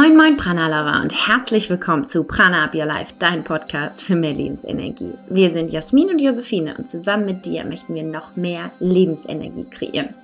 [0.00, 4.16] Moin Moin Prana Lover und herzlich willkommen zu Prana Up Your Life, dein Podcast für
[4.16, 5.12] mehr Lebensenergie.
[5.28, 10.14] Wir sind Jasmin und Josephine und zusammen mit dir möchten wir noch mehr Lebensenergie kreieren.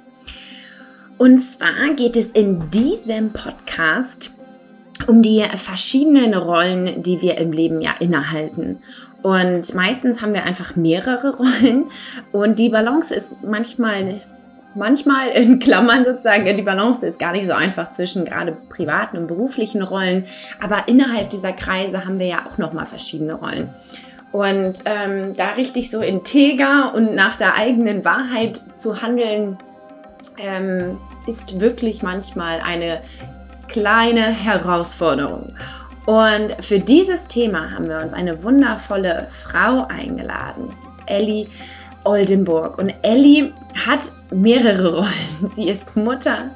[1.18, 4.34] Und zwar geht es in diesem Podcast
[5.08, 8.78] um die verschiedenen Rollen, die wir im Leben ja innehalten.
[9.20, 11.90] Und meistens haben wir einfach mehrere Rollen
[12.32, 14.22] und die Balance ist manchmal
[14.76, 19.26] manchmal in Klammern sozusagen, die Balance ist gar nicht so einfach zwischen gerade privaten und
[19.26, 20.26] beruflichen Rollen,
[20.62, 23.70] aber innerhalb dieser Kreise haben wir ja auch nochmal verschiedene Rollen.
[24.32, 29.56] Und ähm, da richtig so integer und nach der eigenen Wahrheit zu handeln,
[30.38, 33.00] ähm, ist wirklich manchmal eine
[33.68, 35.54] kleine Herausforderung.
[36.06, 40.68] Und für dieses Thema haben wir uns eine wundervolle Frau eingeladen.
[40.68, 41.48] Das ist Ellie
[42.06, 42.78] Oldenburg.
[42.78, 43.52] Und Ellie
[43.86, 45.50] hat mehrere Rollen.
[45.54, 46.50] Sie ist Mutter,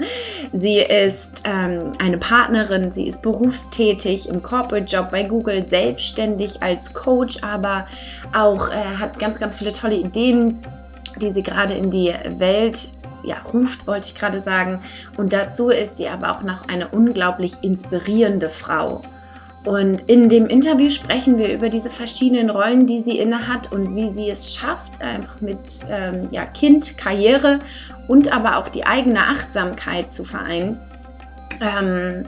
[0.52, 6.94] sie ist ähm, eine Partnerin, sie ist berufstätig im Corporate Job bei Google, selbstständig als
[6.94, 7.86] Coach, aber
[8.32, 10.58] auch äh, hat ganz, ganz viele tolle Ideen,
[11.20, 12.88] die sie gerade in die Welt
[13.22, 14.80] ja, ruft, wollte ich gerade sagen.
[15.16, 19.02] Und dazu ist sie aber auch noch eine unglaublich inspirierende Frau.
[19.64, 24.08] Und in dem Interview sprechen wir über diese verschiedenen Rollen, die sie innehat und wie
[24.14, 25.58] sie es schafft, einfach mit
[25.90, 27.58] ähm, ja, Kind, Karriere
[28.08, 30.80] und aber auch die eigene Achtsamkeit zu vereinen.
[31.60, 32.24] Ähm,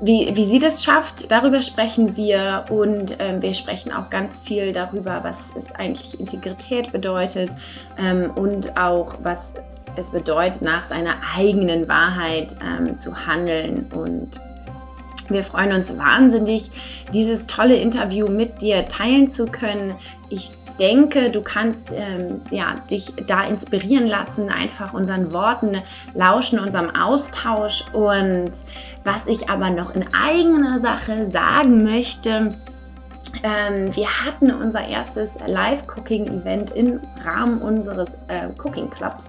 [0.00, 4.72] wie, wie sie das schafft, darüber sprechen wir und ähm, wir sprechen auch ganz viel
[4.72, 7.50] darüber, was es eigentlich Integrität bedeutet
[7.98, 9.54] ähm, und auch was
[9.96, 14.40] es bedeutet, nach seiner eigenen Wahrheit ähm, zu handeln und
[15.30, 16.70] wir freuen uns wahnsinnig,
[17.12, 19.94] dieses tolle Interview mit dir teilen zu können.
[20.28, 25.82] Ich denke, du kannst ähm, ja, dich da inspirieren lassen, einfach unseren Worten
[26.14, 27.84] lauschen, unserem Austausch.
[27.92, 28.52] Und
[29.04, 32.54] was ich aber noch in eigener Sache sagen möchte,
[33.42, 39.28] ähm, wir hatten unser erstes Live-Cooking-Event im Rahmen unseres äh, Cooking Clubs.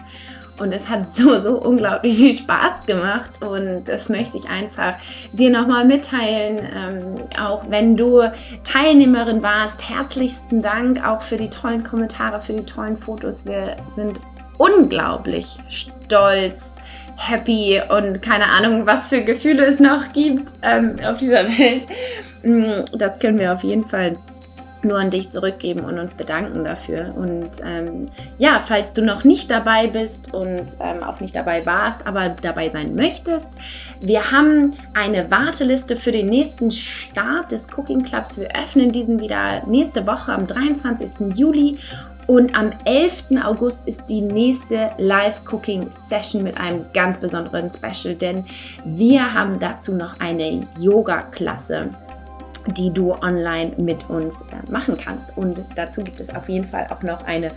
[0.60, 3.44] Und es hat so, so unglaublich viel Spaß gemacht.
[3.44, 4.96] Und das möchte ich einfach
[5.32, 6.60] dir nochmal mitteilen.
[6.76, 8.22] Ähm, auch wenn du
[8.64, 13.46] Teilnehmerin warst, herzlichsten Dank auch für die tollen Kommentare, für die tollen Fotos.
[13.46, 14.20] Wir sind
[14.58, 16.76] unglaublich stolz,
[17.16, 21.88] happy und keine Ahnung, was für Gefühle es noch gibt ähm, auf dieser Welt.
[22.44, 24.18] Mm, das können wir auf jeden Fall
[24.84, 27.14] nur an dich zurückgeben und uns bedanken dafür.
[27.16, 32.06] Und ähm, ja, falls du noch nicht dabei bist und ähm, auch nicht dabei warst,
[32.06, 33.50] aber dabei sein möchtest,
[34.00, 38.40] wir haben eine Warteliste für den nächsten Start des Cooking Clubs.
[38.40, 41.36] Wir öffnen diesen wieder nächste Woche am 23.
[41.36, 41.78] Juli
[42.28, 43.26] und am 11.
[43.42, 48.44] August ist die nächste Live-Cooking-Session mit einem ganz besonderen Special, denn
[48.84, 51.90] wir haben dazu noch eine Yoga-Klasse
[52.68, 55.36] die du online mit uns äh, machen kannst.
[55.38, 57.52] Und dazu gibt es auf jeden Fall auch noch eine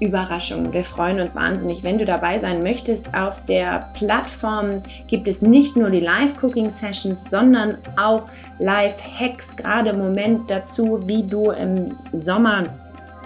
[0.00, 0.72] Überraschung.
[0.72, 3.14] Wir freuen uns wahnsinnig, wenn du dabei sein möchtest.
[3.14, 8.26] Auf der Plattform gibt es nicht nur die Live-Cooking-Sessions, sondern auch
[8.58, 12.64] Live-Hacks, gerade im Moment dazu, wie du im Sommer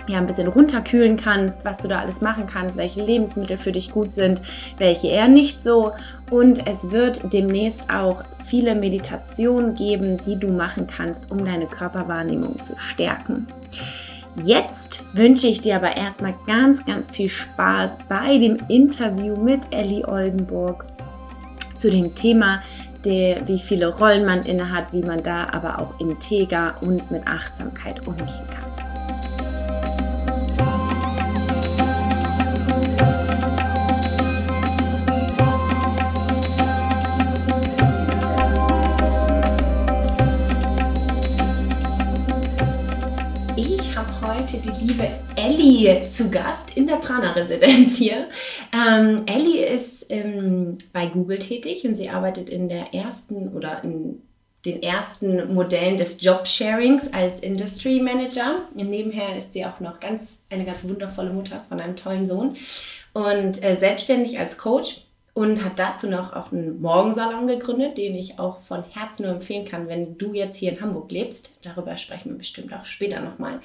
[0.09, 3.91] ja, ein bisschen runterkühlen kannst, was du da alles machen kannst, welche Lebensmittel für dich
[3.91, 4.41] gut sind,
[4.78, 5.93] welche eher nicht so.
[6.31, 12.62] Und es wird demnächst auch viele Meditationen geben, die du machen kannst, um deine Körperwahrnehmung
[12.62, 13.47] zu stärken.
[14.43, 20.06] Jetzt wünsche ich dir aber erstmal ganz, ganz viel Spaß bei dem Interview mit Ellie
[20.06, 20.84] Oldenburg
[21.77, 22.62] zu dem Thema,
[23.05, 28.06] der, wie viele Rollen man innehat, wie man da aber auch integer und mit Achtsamkeit
[28.06, 28.75] umgehen kann.
[44.86, 48.28] Liebe Ellie zu Gast in der Prana-Residenz hier.
[48.72, 54.22] Ähm, Ellie ist ähm, bei Google tätig und sie arbeitet in der ersten oder in
[54.65, 58.62] den ersten Modellen des Job-Sharings als Industry Manager.
[58.74, 62.54] Nebenher ist sie auch noch ganz, eine ganz wundervolle Mutter von einem tollen Sohn
[63.12, 65.03] und äh, selbstständig als Coach
[65.34, 69.66] und hat dazu noch auch einen Morgensalon gegründet, den ich auch von Herzen nur empfehlen
[69.66, 71.59] kann, wenn du jetzt hier in Hamburg lebst.
[71.65, 73.60] Darüber sprechen wir bestimmt auch später nochmal.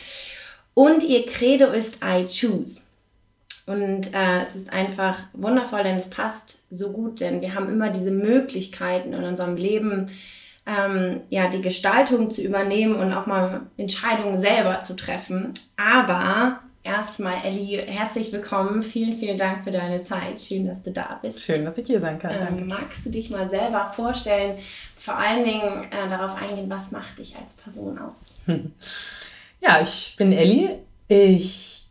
[0.74, 2.82] Und ihr Credo ist I choose.
[3.66, 7.90] Und äh, es ist einfach wundervoll, denn es passt so gut, denn wir haben immer
[7.90, 10.08] diese Möglichkeiten in unserem Leben,
[10.66, 15.54] ähm, ja, die Gestaltung zu übernehmen und auch mal Entscheidungen selber zu treffen.
[15.78, 18.84] Aber erstmal, Elli, herzlich willkommen.
[18.84, 20.42] Vielen, vielen Dank für deine Zeit.
[20.42, 21.42] Schön, dass du da bist.
[21.42, 22.34] Schön, dass ich hier sein kann.
[22.34, 24.58] Ähm, magst du dich mal selber vorstellen,
[24.98, 28.42] vor allen Dingen äh, darauf eingehen, was macht dich als Person aus?
[29.62, 30.70] Ja, ich bin Elli.
[31.08, 31.88] Ich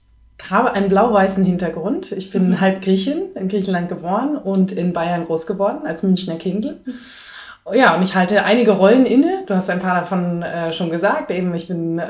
[0.48, 2.12] habe einen blau-weißen Hintergrund.
[2.12, 2.60] Ich bin mhm.
[2.60, 6.80] halb Griechin, in Griechenland geboren und in Bayern groß geworden, als Münchner Kindl.
[7.72, 9.44] Ja, und ich halte einige Rollen inne.
[9.46, 11.30] Du hast ein paar davon äh, schon gesagt.
[11.30, 12.04] Eben, ich bin äh,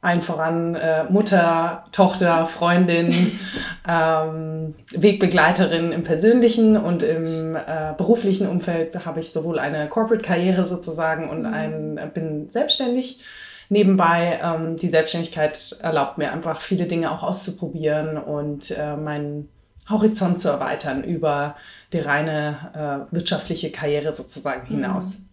[0.00, 3.38] ein voran äh, Mutter, Tochter, Freundin,
[3.88, 11.28] ähm, Wegbegleiterin im persönlichen und im äh, beruflichen Umfeld habe ich sowohl eine Corporate-Karriere sozusagen
[11.28, 11.54] und mhm.
[11.54, 13.20] ein, bin selbstständig.
[13.72, 19.48] Nebenbei, ähm, die Selbstständigkeit erlaubt mir einfach viele Dinge auch auszuprobieren und äh, meinen
[19.88, 21.56] Horizont zu erweitern über
[21.94, 25.16] die reine äh, wirtschaftliche Karriere sozusagen hinaus.
[25.16, 25.24] Mhm.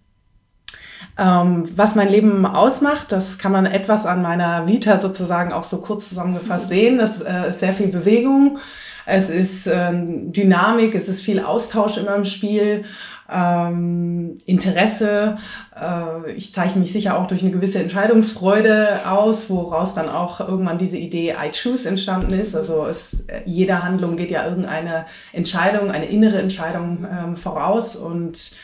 [1.18, 5.82] Ähm, was mein Leben ausmacht, das kann man etwas an meiner Vita sozusagen auch so
[5.82, 6.70] kurz zusammengefasst mhm.
[6.70, 6.98] sehen.
[6.98, 8.60] Das äh, ist sehr viel Bewegung,
[9.06, 12.86] es ist ähm, Dynamik, es ist viel Austausch immer im Spiel
[13.32, 15.38] ähm, Interesse.
[15.76, 20.78] Äh, ich zeichne mich sicher auch durch eine gewisse Entscheidungsfreude aus, woraus dann auch irgendwann
[20.78, 22.56] diese Idee I Choose entstanden ist.
[22.56, 27.96] Also es, jede Handlung geht ja irgendeine Entscheidung, eine innere Entscheidung ähm, voraus.
[27.96, 28.56] Und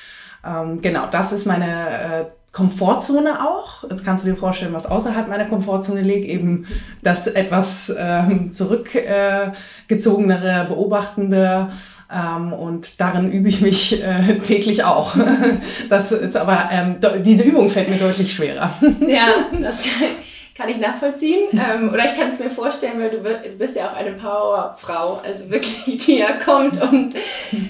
[0.45, 2.25] ähm, genau, das ist meine äh,
[2.55, 3.83] Komfortzone auch.
[3.89, 6.63] Jetzt kannst du dir vorstellen, was außerhalb meiner Komfortzone liegt, eben
[7.03, 11.71] das etwas ähm, zurückgezogenere, beobachtende
[12.13, 15.15] ähm, und darin übe ich mich äh, täglich auch.
[15.89, 18.71] das ist aber, ähm, diese Übung fällt mir deutlich schwerer.
[19.07, 20.09] ja, das kann,
[20.55, 21.49] kann ich nachvollziehen.
[21.53, 25.21] Ähm, oder ich kann es mir vorstellen, weil du, du bist ja auch eine Powerfrau,
[25.23, 27.15] also wirklich, die ja kommt und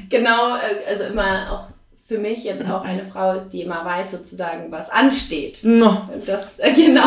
[0.10, 1.76] genau, äh, also immer auch
[2.08, 5.60] für mich jetzt auch eine Frau ist, die immer weiß sozusagen, was ansteht.
[5.64, 6.08] No.
[6.26, 7.02] Das, äh, genau.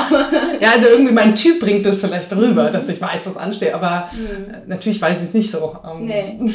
[0.61, 4.11] Ja, also irgendwie mein Typ bringt das vielleicht rüber, dass ich weiß, was ansteht, aber
[4.13, 4.67] mhm.
[4.67, 5.77] natürlich weiß ich es nicht so.
[5.89, 6.53] Ähm, nee.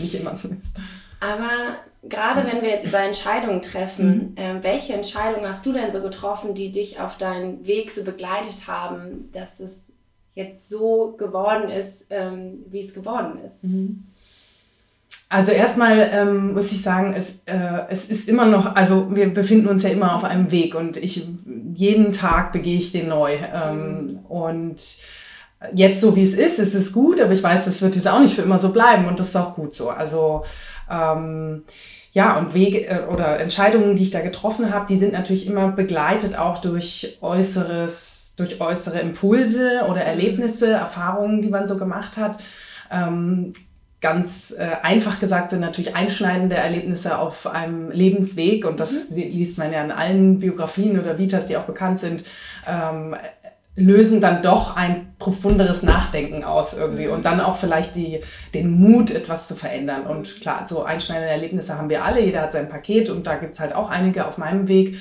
[0.00, 0.76] Nicht immer zumindest.
[1.20, 4.36] Aber gerade wenn wir jetzt über Entscheidungen treffen, mhm.
[4.36, 8.66] äh, welche Entscheidungen hast du denn so getroffen, die dich auf deinen Weg so begleitet
[8.66, 9.92] haben, dass es
[10.34, 13.62] jetzt so geworden ist, ähm, wie es geworden ist?
[13.62, 14.04] Mhm.
[15.28, 19.68] Also erstmal ähm, muss ich sagen, es, äh, es ist immer noch, also wir befinden
[19.68, 21.28] uns ja immer auf einem Weg und ich
[21.72, 23.34] jeden Tag begehe ich den neu.
[23.34, 24.18] Ähm, mhm.
[24.28, 24.80] Und
[25.74, 28.20] jetzt so wie es ist, ist es gut, aber ich weiß, das wird jetzt auch
[28.20, 29.90] nicht für immer so bleiben und das ist auch gut so.
[29.90, 30.44] Also
[30.90, 31.64] ähm,
[32.12, 35.68] ja, und Wege äh, oder Entscheidungen, die ich da getroffen habe, die sind natürlich immer
[35.68, 42.38] begleitet auch durch äußeres, durch äußere Impulse oder Erlebnisse, Erfahrungen, die man so gemacht hat.
[42.90, 43.52] Ähm,
[44.00, 49.16] ganz äh, einfach gesagt sind natürlich einschneidende Erlebnisse auf einem Lebensweg und das mhm.
[49.16, 52.24] liest man ja in allen Biografien oder Vitas, die auch bekannt sind.
[52.66, 53.14] Ähm,
[53.80, 58.20] lösen dann doch ein profunderes Nachdenken aus irgendwie und dann auch vielleicht die,
[58.54, 60.06] den Mut, etwas zu verändern.
[60.06, 63.54] Und klar, so einschneidende Erlebnisse haben wir alle, jeder hat sein Paket und da gibt
[63.54, 64.96] es halt auch einige auf meinem Weg.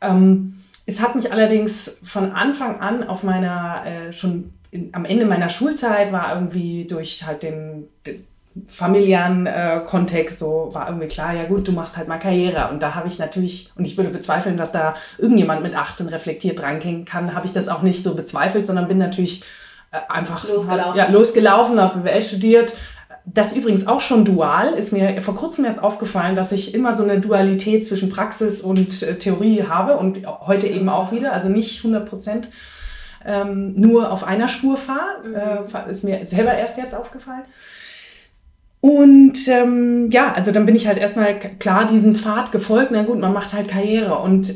[0.00, 5.26] Ähm, es hat mich allerdings von Anfang an auf meiner, äh, schon in, am Ende
[5.26, 8.26] meiner Schulzeit war irgendwie durch halt den, den
[8.66, 12.68] familiären äh, Kontext so war irgendwie klar, ja gut, du machst halt mal Karriere.
[12.70, 16.60] Und da habe ich natürlich, und ich würde bezweifeln, dass da irgendjemand mit 18 reflektiert
[16.60, 19.44] dranhängen kann, habe ich das auch nicht so bezweifelt, sondern bin natürlich
[19.90, 22.74] äh, einfach losgelaufen, ja, losgelaufen habe BWL studiert.
[23.24, 27.02] Das übrigens auch schon dual, ist mir vor kurzem erst aufgefallen, dass ich immer so
[27.02, 31.78] eine Dualität zwischen Praxis und äh, Theorie habe und heute eben auch wieder, also nicht
[31.78, 32.48] 100 Prozent
[33.24, 35.22] ähm, nur auf einer Spur fahre.
[35.24, 35.34] Mhm.
[35.34, 37.44] Äh, ist mir selber erst jetzt aufgefallen.
[38.80, 42.90] Und ähm, ja, also dann bin ich halt erstmal klar diesen Pfad gefolgt.
[42.92, 44.18] Na gut, man macht halt Karriere.
[44.18, 44.54] Und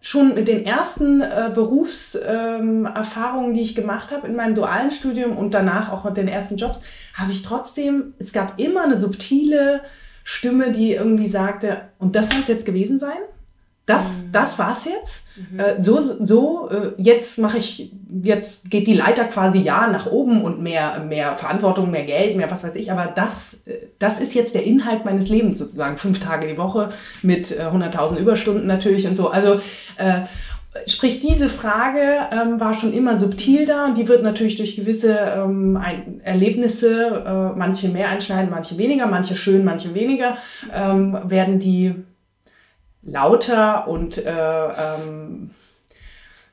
[0.00, 5.36] schon mit den ersten äh, Berufserfahrungen, ähm, die ich gemacht habe in meinem dualen Studium
[5.36, 6.82] und danach auch mit den ersten Jobs,
[7.14, 9.82] habe ich trotzdem, es gab immer eine subtile
[10.24, 13.18] Stimme, die irgendwie sagte, und das soll es jetzt gewesen sein?
[13.86, 14.32] Das, mhm.
[14.32, 15.26] das war's jetzt.
[15.36, 15.58] Mhm.
[15.58, 20.42] Äh, so, so äh, jetzt mache ich, jetzt geht die Leiter quasi ja nach oben
[20.42, 22.92] und mehr, mehr Verantwortung, mehr Geld, mehr was weiß ich.
[22.92, 25.96] Aber das, äh, das ist jetzt der Inhalt meines Lebens sozusagen.
[25.96, 26.90] Fünf Tage die Woche
[27.22, 29.30] mit äh, 100.000 Überstunden natürlich und so.
[29.30, 29.60] Also,
[29.96, 30.22] äh,
[30.86, 32.00] Sprich, diese Frage
[32.32, 37.24] ähm, war schon immer subtil da und die wird natürlich durch gewisse ähm, ein Erlebnisse,
[37.26, 40.38] äh, manche mehr einschneiden, manche weniger, manche schön, manche weniger,
[40.74, 41.94] ähm, werden die
[43.02, 45.50] lauter und äh, ähm,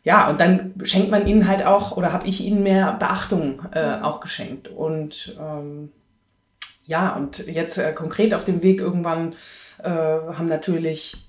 [0.04, 3.98] ja, und dann schenkt man ihnen halt auch, oder habe ich ihnen mehr Beachtung äh,
[3.98, 4.04] mhm.
[4.04, 4.68] auch geschenkt.
[4.68, 5.92] Und ähm,
[6.86, 9.34] ja, und jetzt äh, konkret auf dem Weg irgendwann
[9.84, 11.29] äh, haben natürlich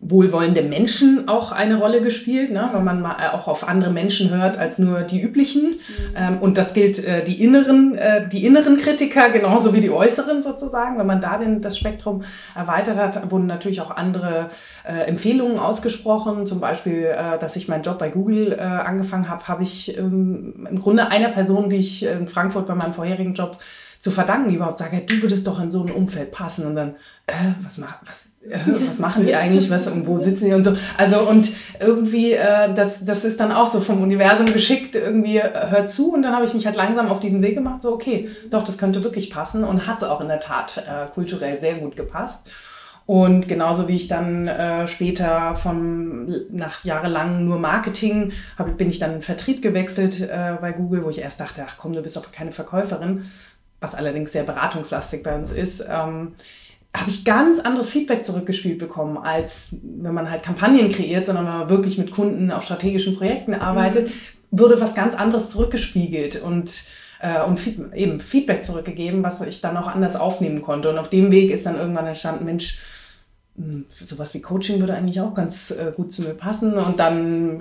[0.00, 2.70] wohlwollende Menschen auch eine Rolle gespielt, ne?
[2.72, 5.70] weil man mal äh, auch auf andere Menschen hört als nur die üblichen.
[5.70, 6.14] Mhm.
[6.16, 10.42] Ähm, und das gilt äh, die inneren, äh, die inneren Kritiker genauso wie die äußeren
[10.42, 10.98] sozusagen.
[10.98, 12.22] Wenn man da den, das Spektrum
[12.54, 14.50] erweitert hat, wurden natürlich auch andere
[14.84, 16.46] äh, Empfehlungen ausgesprochen.
[16.46, 20.68] Zum Beispiel, äh, dass ich meinen Job bei Google äh, angefangen habe, habe ich ähm,
[20.70, 23.58] im Grunde einer Person, die ich in Frankfurt bei meinem vorherigen Job
[23.98, 26.66] zu verdanken, die überhaupt sagen, du würdest doch in so ein Umfeld passen.
[26.66, 26.94] Und dann,
[27.26, 30.62] äh, was, ma was, äh, was machen die eigentlich, was und wo sitzen die und
[30.62, 30.76] so.
[30.96, 31.50] Also und
[31.80, 36.14] irgendwie, äh, das, das ist dann auch so vom Universum geschickt, irgendwie äh, hört zu.
[36.14, 38.78] Und dann habe ich mich halt langsam auf diesen Weg gemacht, so okay, doch, das
[38.78, 42.48] könnte wirklich passen und hat es auch in der Tat äh, kulturell sehr gut gepasst.
[43.04, 48.98] Und genauso wie ich dann äh, später von nach jahrelang nur Marketing hab, bin ich
[48.98, 52.16] dann in Vertrieb gewechselt äh, bei Google, wo ich erst dachte, ach komm, du bist
[52.16, 53.24] doch keine Verkäuferin
[53.80, 56.34] was allerdings sehr beratungslastig bei uns ist, ähm,
[56.96, 61.58] habe ich ganz anderes Feedback zurückgespielt bekommen, als wenn man halt Kampagnen kreiert, sondern wenn
[61.58, 64.12] man wirklich mit Kunden auf strategischen Projekten arbeitet, mhm.
[64.58, 66.84] wurde was ganz anderes zurückgespiegelt und,
[67.20, 67.60] äh, und
[67.94, 70.88] eben Feedback zurückgegeben, was ich dann auch anders aufnehmen konnte.
[70.88, 72.78] Und auf dem Weg ist dann irgendwann entstanden, Mensch,
[73.56, 76.74] hm, sowas wie Coaching würde eigentlich auch ganz äh, gut zu mir passen.
[76.74, 77.60] Und dann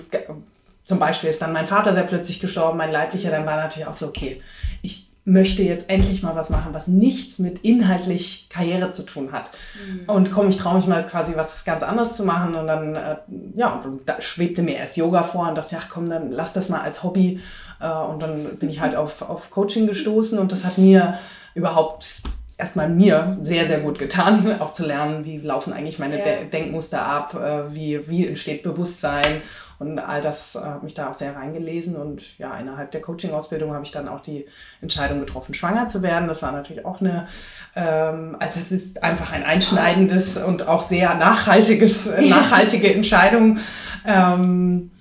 [0.86, 3.94] zum Beispiel ist dann mein Vater sehr plötzlich gestorben, mein leiblicher, dann war natürlich auch
[3.94, 4.42] so, okay,
[4.82, 9.52] ich möchte jetzt endlich mal was machen, was nichts mit inhaltlich Karriere zu tun hat.
[9.86, 10.08] Mhm.
[10.08, 12.56] Und komm, ich traue mich mal quasi was ganz anderes zu machen.
[12.56, 13.18] Und dann, äh,
[13.54, 16.80] ja, da schwebte mir erst Yoga vor und dachte, ach komm, dann lass das mal
[16.80, 17.42] als Hobby.
[17.82, 21.20] Äh, und dann bin ich halt auf, auf Coaching gestoßen und das hat mir
[21.56, 22.22] überhaupt
[22.58, 26.44] erstmal mir sehr, sehr gut getan, auch zu lernen, wie laufen eigentlich meine ja.
[26.52, 29.42] Denkmuster ab, äh, wie, wie entsteht Bewusstsein
[29.80, 33.74] und all das äh, habe mich da auch sehr reingelesen und ja, innerhalb der Coaching-Ausbildung
[33.74, 34.46] habe ich dann auch die
[34.82, 36.28] Entscheidung getroffen, schwanger zu werden.
[36.28, 37.28] Das war natürlich auch eine,
[37.76, 43.60] ähm, also es ist einfach ein einschneidendes und auch sehr nachhaltiges, nachhaltige Entscheidung.
[44.06, 44.92] Ähm,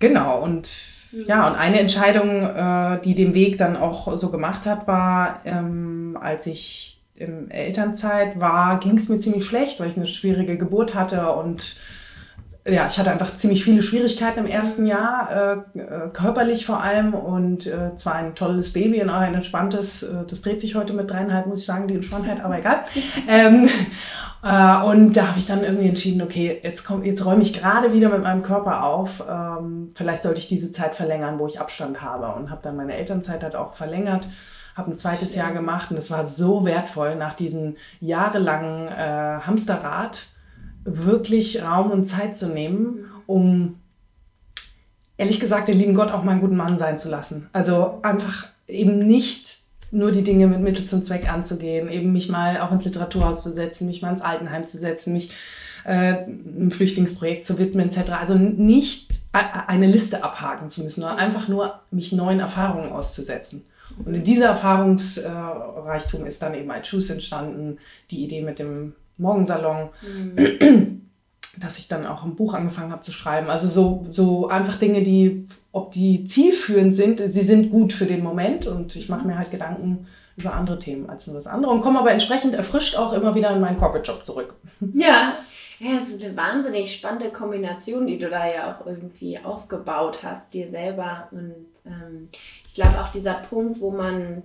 [0.00, 0.68] genau, und
[1.12, 6.18] ja, und eine Entscheidung, äh, die den Weg dann auch so gemacht hat, war, ähm,
[6.20, 10.94] als ich in Elternzeit war, ging es mir ziemlich schlecht, weil ich eine schwierige Geburt
[10.94, 11.76] hatte und
[12.64, 17.12] ja, ich hatte einfach ziemlich viele Schwierigkeiten im ersten Jahr, äh, äh, körperlich vor allem.
[17.12, 20.92] Und äh, zwar ein tolles Baby und auch ein entspanntes, äh, das dreht sich heute
[20.92, 22.84] mit dreieinhalb, muss ich sagen, die Entspanntheit, aber egal.
[23.28, 23.68] ähm,
[24.44, 27.94] äh, und da habe ich dann irgendwie entschieden, okay, jetzt, komm, jetzt räume ich gerade
[27.94, 32.00] wieder mit meinem Körper auf, ähm, vielleicht sollte ich diese Zeit verlängern, wo ich Abstand
[32.00, 32.28] habe.
[32.28, 34.28] Und habe dann meine Elternzeit halt auch verlängert.
[34.76, 35.90] Habe ein zweites Jahr gemacht.
[35.90, 40.26] Und das war so wertvoll nach diesen jahrelangen äh, Hamsterrad
[40.84, 43.76] wirklich Raum und Zeit zu nehmen, um
[45.16, 47.48] ehrlich gesagt den lieben Gott auch mal einen guten Mann sein zu lassen.
[47.52, 49.60] Also einfach eben nicht
[49.90, 53.50] nur die Dinge mit Mittel zum Zweck anzugehen, eben mich mal auch ins Literaturhaus zu
[53.50, 55.32] setzen, mich mal ins Altenheim zu setzen, mich
[55.84, 58.12] äh, einem Flüchtlingsprojekt zu widmen etc.
[58.12, 63.64] Also nicht eine Liste abhaken zu müssen, sondern einfach nur mich neuen Erfahrungen auszusetzen.
[64.04, 67.78] Und in dieser Erfahrungsreichtum ist dann eben ein Schuss entstanden,
[68.10, 71.10] die Idee mit dem Morgensalon, mhm.
[71.58, 73.50] dass ich dann auch ein Buch angefangen habe zu schreiben.
[73.50, 78.22] Also so, so einfach Dinge, die, ob die zielführend sind, sie sind gut für den
[78.22, 81.82] Moment und ich mache mir halt Gedanken über andere Themen als nur das andere und
[81.82, 84.54] komme aber entsprechend erfrischt auch immer wieder in meinen Corporate-Job zurück.
[84.94, 85.34] Ja.
[85.78, 90.54] Ja, es ist eine wahnsinnig spannende Kombination, die du da ja auch irgendwie aufgebaut hast,
[90.54, 91.26] dir selber.
[91.32, 92.28] Und ähm,
[92.68, 94.44] ich glaube auch dieser Punkt, wo man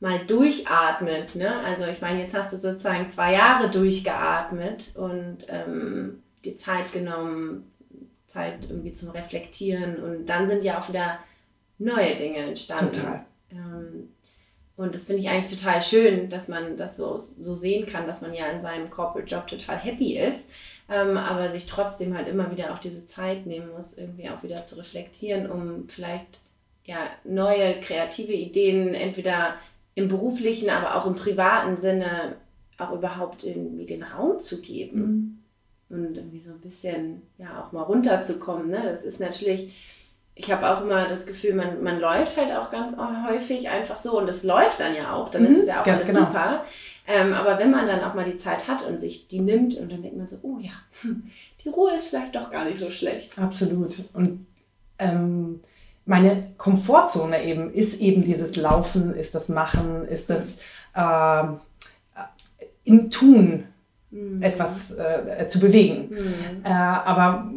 [0.00, 1.34] mal durchatmet.
[1.34, 1.60] Ne?
[1.64, 7.70] Also ich meine, jetzt hast du sozusagen zwei Jahre durchgeatmet und ähm, die Zeit genommen,
[8.26, 11.18] Zeit irgendwie zum Reflektieren und dann sind ja auch wieder
[11.78, 12.92] neue Dinge entstanden.
[12.92, 13.24] Total.
[13.50, 14.10] Ähm,
[14.76, 18.20] und das finde ich eigentlich total schön, dass man das so, so sehen kann, dass
[18.20, 20.48] man ja in seinem Corporate Job total happy ist,
[20.88, 24.62] ähm, aber sich trotzdem halt immer wieder auch diese Zeit nehmen muss, irgendwie auch wieder
[24.62, 26.40] zu reflektieren, um vielleicht
[26.84, 29.56] ja neue kreative Ideen entweder
[29.98, 32.36] im beruflichen, aber auch im privaten Sinne
[32.78, 35.42] auch überhaupt irgendwie den Raum zu geben
[35.88, 35.96] mhm.
[35.96, 38.70] und irgendwie so ein bisschen ja auch mal runterzukommen.
[38.70, 38.80] Ne?
[38.84, 39.74] Das ist natürlich,
[40.36, 42.96] ich habe auch immer das Gefühl, man, man läuft halt auch ganz
[43.28, 45.48] häufig einfach so und es läuft dann ja auch, dann mhm.
[45.48, 46.26] ist es ja auch ganz alles genau.
[46.26, 46.64] super.
[47.08, 49.90] Ähm, aber wenn man dann auch mal die Zeit hat und sich die nimmt und
[49.90, 50.72] dann denkt man so, oh ja,
[51.64, 53.36] die Ruhe ist vielleicht doch gar nicht so schlecht.
[53.36, 53.96] Absolut.
[54.12, 54.46] Und
[55.00, 55.60] ähm,
[56.08, 60.60] meine Komfortzone eben ist eben dieses Laufen, ist das Machen, ist das
[60.94, 61.42] äh,
[62.84, 63.64] im Tun
[64.10, 64.42] mhm.
[64.42, 66.08] etwas äh, zu bewegen.
[66.10, 66.64] Mhm.
[66.64, 67.50] Äh, aber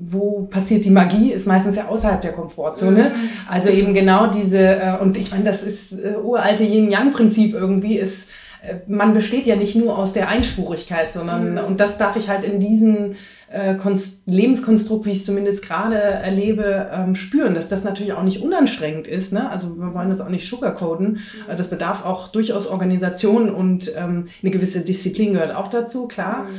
[0.00, 3.10] wo passiert die Magie, ist meistens ja außerhalb der Komfortzone.
[3.10, 3.28] Mhm.
[3.50, 8.28] Also eben genau diese, äh, und ich meine, das ist äh, uralte Yin-Yang-Prinzip irgendwie, ist
[8.86, 11.58] man besteht ja nicht nur aus der Einspurigkeit, sondern, mhm.
[11.58, 13.14] und das darf ich halt in diesem
[13.50, 13.76] äh,
[14.26, 19.06] Lebenskonstrukt, wie ich es zumindest gerade erlebe, ähm, spüren, dass das natürlich auch nicht unanstrengend
[19.06, 19.32] ist.
[19.32, 19.48] Ne?
[19.48, 21.12] Also wir wollen das auch nicht sugarcoden.
[21.12, 21.56] Mhm.
[21.56, 26.44] Das bedarf auch durchaus Organisation und ähm, eine gewisse Disziplin gehört auch dazu, klar.
[26.44, 26.54] Mhm.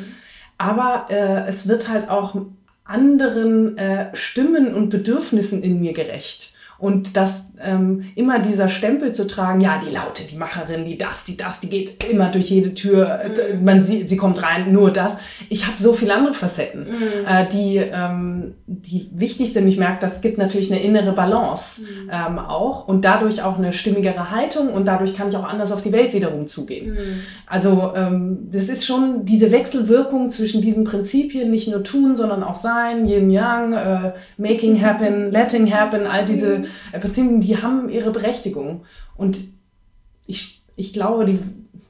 [0.57, 2.35] Aber äh, es wird halt auch
[2.83, 6.53] anderen äh, Stimmen und Bedürfnissen in mir gerecht.
[6.79, 11.25] Und das ähm, immer dieser Stempel zu tragen, ja, die Laute, die Macherin, die das,
[11.25, 13.65] die das, die geht immer durch jede Tür, mhm.
[13.65, 15.17] man sieht, sie kommt rein, nur das.
[15.49, 17.25] Ich habe so viele andere Facetten, mhm.
[17.27, 19.67] äh, die, ähm, die wichtig sind.
[19.67, 22.09] Ich merke, das gibt natürlich eine innere Balance mhm.
[22.11, 25.81] ähm, auch und dadurch auch eine stimmigere Haltung und dadurch kann ich auch anders auf
[25.81, 26.93] die Welt wiederum zugehen.
[26.93, 26.97] Mhm.
[27.45, 32.55] Also ähm, das ist schon diese Wechselwirkung zwischen diesen Prinzipien, nicht nur tun, sondern auch
[32.55, 38.11] sein, Yin Yang, äh, Making Happen, Letting Happen, all diese äh, Beziehungen, die haben ihre
[38.11, 38.85] Berechtigung.
[39.15, 39.39] Und
[40.25, 41.39] ich, ich glaube, die,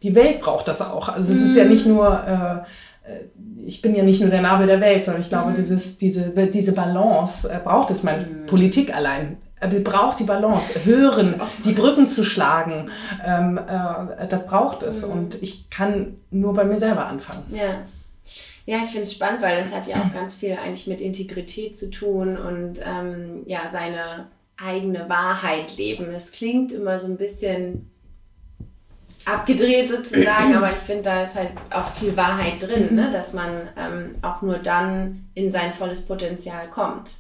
[0.04, 1.10] die Welt braucht das auch.
[1.10, 2.66] Also es ist ja nicht nur,
[3.06, 3.26] äh, äh,
[3.66, 5.56] ich bin ja nicht nur der Nabel der Welt, sondern ich glaube, mhm.
[5.56, 8.04] dieses, diese, diese Balance äh, braucht es.
[8.04, 8.46] Meine mhm.
[8.46, 12.90] Politik allein äh, braucht die Balance, hören, die Brücken zu schlagen,
[13.26, 15.06] ähm, äh, das braucht es.
[15.06, 15.12] Mhm.
[15.12, 17.46] Und ich kann nur bei mir selber anfangen.
[17.52, 17.86] Ja.
[18.66, 21.76] Ja, ich finde es spannend, weil das hat ja auch ganz viel eigentlich mit Integrität
[21.76, 24.28] zu tun und ähm, ja, seine
[24.64, 26.12] eigene Wahrheit leben.
[26.12, 27.90] Es klingt immer so ein bisschen
[29.26, 33.12] abgedreht sozusagen, aber ich finde, da ist halt auch viel Wahrheit drin, ne?
[33.12, 37.12] dass man ähm, auch nur dann in sein volles Potenzial kommt,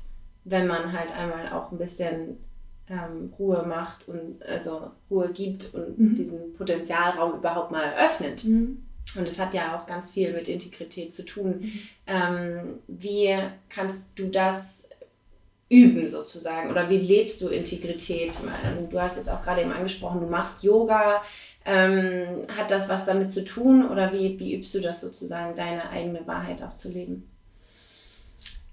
[0.43, 2.37] wenn man halt einmal auch ein bisschen
[2.89, 6.15] ähm, Ruhe macht und also Ruhe gibt und mhm.
[6.15, 8.43] diesen Potenzialraum überhaupt mal öffnet.
[8.43, 8.83] Mhm.
[9.15, 11.59] Und das hat ja auch ganz viel mit Integrität zu tun.
[11.59, 11.79] Mhm.
[12.07, 13.35] Ähm, wie
[13.69, 14.88] kannst du das
[15.69, 16.71] üben sozusagen?
[16.71, 18.31] Oder wie lebst du Integrität?
[18.89, 21.21] Du hast jetzt auch gerade eben angesprochen, du machst Yoga.
[21.65, 25.89] Ähm, hat das was damit zu tun oder wie, wie übst du das sozusagen, deine
[25.89, 27.29] eigene Wahrheit auch zu leben?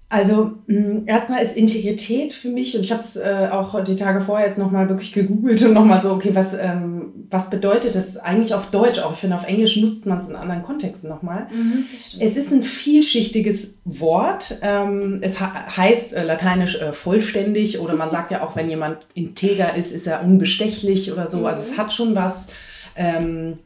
[0.09, 4.21] Also mh, erstmal ist Integrität für mich, und ich habe es äh, auch die Tage
[4.21, 8.55] vorher jetzt nochmal wirklich gegoogelt und nochmal so, okay, was, ähm, was bedeutet das eigentlich
[8.55, 9.13] auf Deutsch auch?
[9.15, 11.49] Ich finde, auf Englisch nutzt man es in anderen Kontexten nochmal.
[11.53, 11.87] Mhm,
[12.21, 14.59] es ist ein vielschichtiges Wort.
[14.63, 19.75] Ähm, es heißt äh, lateinisch äh, vollständig oder man sagt ja auch, wenn jemand integer
[19.75, 21.39] ist, ist er unbestechlich oder so.
[21.39, 21.47] Mhm.
[21.47, 21.79] Also es mhm.
[21.79, 22.49] hat schon was.
[22.95, 23.59] Ähm,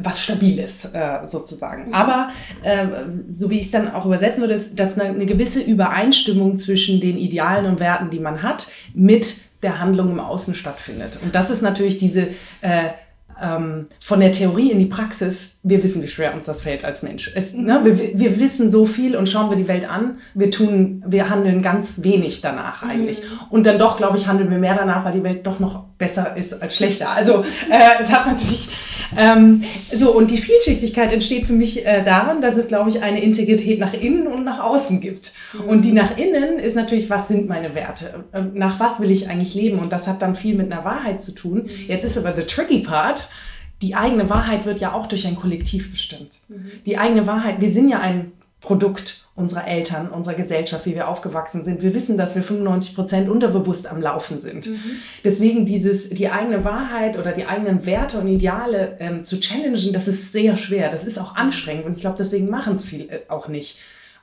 [0.00, 1.88] was Stabiles äh, sozusagen.
[1.88, 1.94] Mhm.
[1.94, 2.28] Aber
[2.62, 2.86] äh,
[3.32, 7.00] so wie ich es dann auch übersetzen würde, ist, dass eine, eine, gewisse Übereinstimmung zwischen
[7.00, 11.18] den Idealen und Werten, die man hat, mit der Handlung im Außen stattfindet.
[11.22, 12.28] Und das ist natürlich diese
[12.60, 12.90] äh,
[13.40, 17.02] ähm, von der Theorie in die Praxis, wir wissen, wie schwer uns das fällt als
[17.02, 17.30] Mensch.
[17.34, 21.04] Es, ne, wir, wir wissen so viel und schauen wir die Welt an, wir tun,
[21.06, 23.20] wir handeln ganz wenig danach eigentlich.
[23.20, 23.38] Mhm.
[23.50, 26.36] Und dann doch, glaube ich, handeln wir mehr danach, weil die Welt doch noch besser
[26.36, 27.10] ist als schlechter.
[27.10, 28.70] Also äh, es hat natürlich
[29.16, 33.22] ähm, so und die Vielschichtigkeit entsteht für mich äh, daran, dass es, glaube ich, eine
[33.22, 35.32] Integrität nach innen und nach außen gibt.
[35.52, 35.68] Mhm.
[35.68, 38.24] Und die nach innen ist natürlich, was sind meine Werte?
[38.32, 39.78] Ähm, nach was will ich eigentlich leben?
[39.78, 41.64] Und das hat dann viel mit einer Wahrheit zu tun.
[41.64, 41.88] Mhm.
[41.88, 43.28] Jetzt ist aber the tricky part
[43.80, 46.40] die eigene Wahrheit wird ja auch durch ein Kollektiv bestimmt.
[46.48, 46.70] Mhm.
[46.84, 51.62] Die eigene Wahrheit, wir sind ja ein Produkt unserer Eltern, unserer Gesellschaft, wie wir aufgewachsen
[51.62, 51.80] sind.
[51.80, 54.66] Wir wissen, dass wir 95 Prozent unterbewusst am Laufen sind.
[54.66, 54.80] Mhm.
[55.22, 60.08] Deswegen dieses, die eigene Wahrheit oder die eigenen Werte und Ideale ähm, zu challengen, das
[60.08, 60.90] ist sehr schwer.
[60.90, 63.78] Das ist auch anstrengend und ich glaube, deswegen machen es viele äh, auch nicht.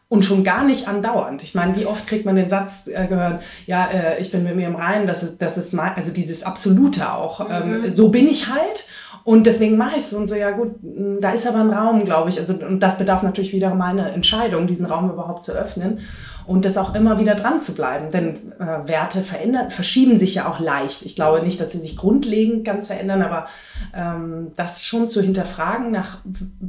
[0.08, 1.42] Und schon gar nicht andauernd.
[1.44, 4.56] Ich meine, wie oft kriegt man den Satz äh, gehört, ja, äh, ich bin mit
[4.56, 7.50] mir im Reinen, das ist, das ist mal, also dieses Absolute auch.
[7.50, 7.94] Ähm, mhm.
[7.94, 8.86] so bin ich halt.
[9.26, 10.76] Und deswegen mache ich es und so, ja gut,
[11.20, 12.40] da ist aber ein Raum, glaube ich.
[12.40, 16.02] Also, und das bedarf natürlich wieder meiner Entscheidung, diesen Raum überhaupt zu öffnen
[16.46, 18.12] und das auch immer wieder dran zu bleiben.
[18.12, 21.02] Denn äh, Werte verändern, verschieben sich ja auch leicht.
[21.02, 23.48] Ich glaube nicht, dass sie sich grundlegend ganz verändern, aber
[23.96, 26.20] ähm, das schon zu hinterfragen, nach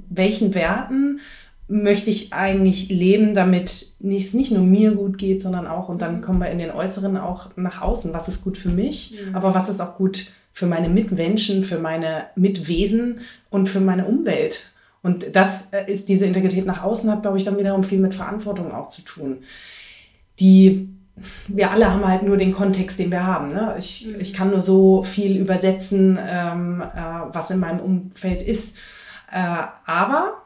[0.08, 1.20] welchen Werten
[1.68, 6.00] möchte ich eigentlich leben, damit es nicht, nicht nur mir gut geht, sondern auch, und
[6.00, 9.34] dann kommen wir in den Äußeren auch nach außen, was ist gut für mich, mhm.
[9.34, 14.72] aber was ist auch gut für meine Mitmenschen, für meine Mitwesen und für meine Umwelt.
[15.02, 18.14] Und das äh, ist diese Integrität nach außen, hat, glaube ich, dann wiederum viel mit
[18.14, 19.44] Verantwortung auch zu tun.
[20.40, 20.88] Die,
[21.46, 23.52] wir alle haben halt nur den Kontext, den wir haben.
[23.52, 23.76] Ne?
[23.78, 24.18] Ich, mhm.
[24.18, 26.96] ich kann nur so viel übersetzen, ähm, äh,
[27.32, 28.78] was in meinem Umfeld ist.
[29.30, 30.42] Äh, aber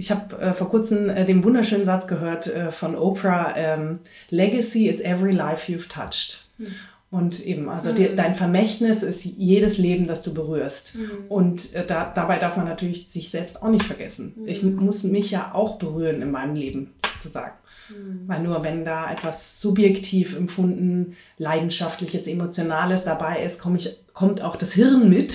[0.00, 3.98] ich habe äh, vor kurzem äh, den wunderschönen Satz gehört äh, von Oprah, ähm,
[4.30, 6.48] Legacy is every life you've touched.
[6.56, 6.74] Mhm.
[7.10, 7.94] Und eben, also mhm.
[7.96, 10.94] die, dein Vermächtnis ist jedes Leben, das du berührst.
[10.94, 11.10] Mhm.
[11.28, 14.34] Und äh, da, dabei darf man natürlich sich selbst auch nicht vergessen.
[14.36, 14.48] Mhm.
[14.48, 17.54] Ich muss mich ja auch berühren in meinem Leben, sozusagen.
[17.88, 18.28] Mhm.
[18.28, 24.54] Weil nur wenn da etwas subjektiv empfunden, leidenschaftliches, emotionales dabei ist, komm ich, kommt auch
[24.54, 25.34] das Hirn mit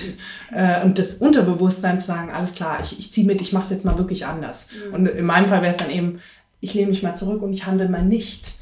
[0.54, 3.72] äh, und das Unterbewusstsein zu sagen, alles klar, ich, ich ziehe mit, ich mache es
[3.72, 4.70] jetzt mal wirklich anders.
[4.88, 4.94] Mhm.
[4.94, 6.22] Und in meinem Fall wäre es dann eben,
[6.62, 8.54] ich lehne mich mal zurück und ich handle mal nicht.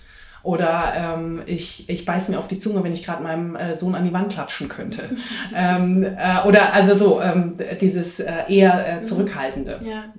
[0.44, 3.96] Oder ähm, ich, ich beiß mir auf die Zunge, wenn ich gerade meinem äh, Sohn
[3.96, 5.02] an die Wand klatschen könnte.
[5.56, 9.04] ähm, äh, oder also so, ähm, dieses äh, eher äh, mhm.
[9.06, 9.80] zurückhaltende.
[9.84, 10.14] Ja.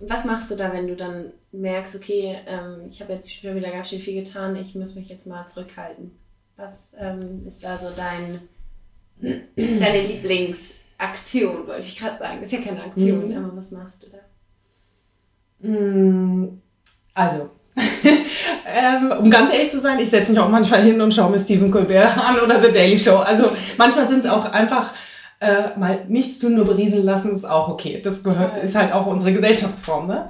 [0.00, 3.70] Was machst du da, wenn du dann merkst, okay, ähm, ich habe jetzt schon wieder
[3.70, 6.10] ganz schön viel getan, ich muss mich jetzt mal zurückhalten?
[6.56, 8.40] Was ähm, ist da so dein,
[9.56, 12.42] deine Lieblingsaktion, wollte ich gerade sagen.
[12.42, 13.36] Ist ja keine Aktion, mhm.
[13.36, 15.68] aber was machst du da?
[15.68, 16.60] Mm,
[17.14, 17.50] also,
[18.66, 21.38] ähm, um ganz ehrlich zu sein, ich setze mich auch manchmal hin und schaue mir
[21.38, 23.16] Stephen Colbert an oder The Daily Show.
[23.16, 24.92] Also manchmal sind es auch einfach
[25.40, 28.00] äh, mal nichts tun, nur berieseln lassen, ist auch okay.
[28.02, 30.06] Das gehört, ist halt auch unsere Gesellschaftsform.
[30.06, 30.28] Ne?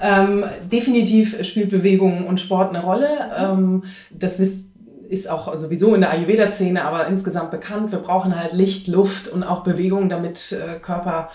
[0.00, 0.22] Ja.
[0.22, 3.08] Ähm, definitiv spielt Bewegung und Sport eine Rolle.
[3.36, 7.92] Ähm, das ist auch sowieso in der Ayurveda-Szene, aber insgesamt bekannt.
[7.92, 11.30] Wir brauchen halt Licht, Luft und auch Bewegung, damit äh, Körper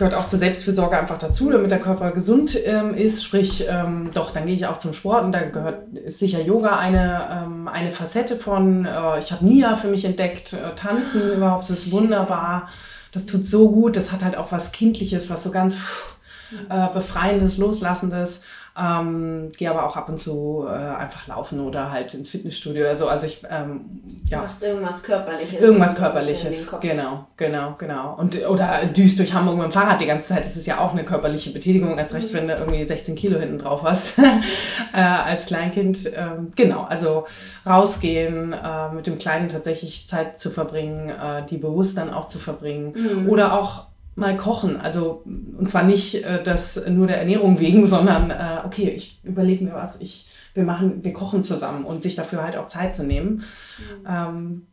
[0.00, 3.22] gehört auch zur Selbstfürsorge einfach dazu, damit der Körper gesund ähm, ist.
[3.22, 6.78] Sprich, ähm, doch, dann gehe ich auch zum Sport und da gehört ist sicher Yoga
[6.78, 8.86] eine, ähm, eine Facette von.
[8.86, 12.70] Äh, ich habe Nia für mich entdeckt, äh, Tanzen überhaupt, das ist wunderbar.
[13.12, 15.76] Das tut so gut, das hat halt auch was Kindliches, was so ganz
[16.70, 18.42] äh, Befreiendes, Loslassendes.
[18.80, 22.86] Ähm, Gehe aber auch ab und zu äh, einfach laufen oder halt ins Fitnessstudio.
[22.86, 24.38] Also, also ich, ähm, ja.
[24.38, 25.60] Du machst irgendwas Körperliches.
[25.60, 28.14] Irgendwas Körperliches, genau, genau, genau.
[28.16, 30.46] Und, oder düst durch Hamburg mit dem Fahrrad die ganze Zeit.
[30.46, 32.38] Das ist ja auch eine körperliche Betätigung, erst recht, mhm.
[32.38, 34.18] wenn du irgendwie 16 Kilo hinten drauf hast
[34.94, 36.10] äh, als Kleinkind.
[36.14, 37.26] Ähm, genau, also
[37.66, 42.38] rausgehen, äh, mit dem Kleinen tatsächlich Zeit zu verbringen, äh, die bewusst dann auch zu
[42.38, 43.24] verbringen.
[43.24, 43.28] Mhm.
[43.28, 44.80] Oder auch mal kochen.
[44.80, 49.64] Also, und zwar nicht äh, das nur der Ernährung wegen, sondern äh, okay, ich überlege
[49.64, 53.04] mir was, ich, wir machen, wir kochen zusammen und sich dafür halt auch Zeit zu
[53.04, 53.44] nehmen.
[53.78, 54.06] Mhm.
[54.08, 54.66] Ähm,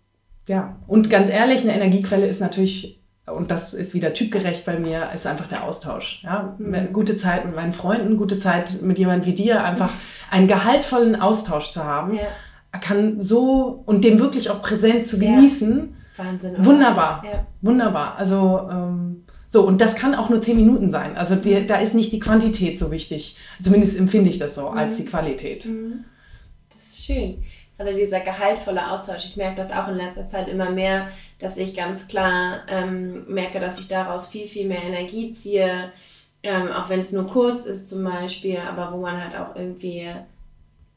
[0.48, 5.10] ja, und ganz ehrlich, eine Energiequelle ist natürlich, und das ist wieder typgerecht bei mir,
[5.14, 6.24] ist einfach der Austausch.
[6.24, 6.56] Ja?
[6.58, 6.94] Mhm.
[6.94, 9.90] Gute Zeit mit meinen Freunden, gute Zeit mit jemand wie dir, einfach
[10.32, 12.16] einen gehaltvollen Austausch zu haben.
[12.16, 12.80] Ja.
[12.80, 15.78] Kann so und dem wirklich auch präsent zu genießen.
[15.78, 15.97] Ja.
[16.18, 16.56] Wahnsinn.
[16.56, 16.66] Oder?
[16.66, 17.24] Wunderbar.
[17.26, 17.48] Ja.
[17.62, 18.16] Wunderbar.
[18.18, 21.16] Also ähm, so, und das kann auch nur zehn Minuten sein.
[21.16, 23.38] Also die, da ist nicht die Quantität so wichtig.
[23.62, 24.78] Zumindest empfinde ich das so, mhm.
[24.78, 25.66] als die Qualität.
[25.66, 26.04] Mhm.
[26.74, 27.44] Das ist schön.
[27.78, 29.26] Gerade dieser gehaltvolle Austausch.
[29.26, 33.60] Ich merke das auch in letzter Zeit immer mehr, dass ich ganz klar ähm, merke,
[33.60, 35.92] dass ich daraus viel, viel mehr Energie ziehe.
[36.44, 40.08] Ähm, auch wenn es nur kurz ist zum Beispiel, aber wo man halt auch irgendwie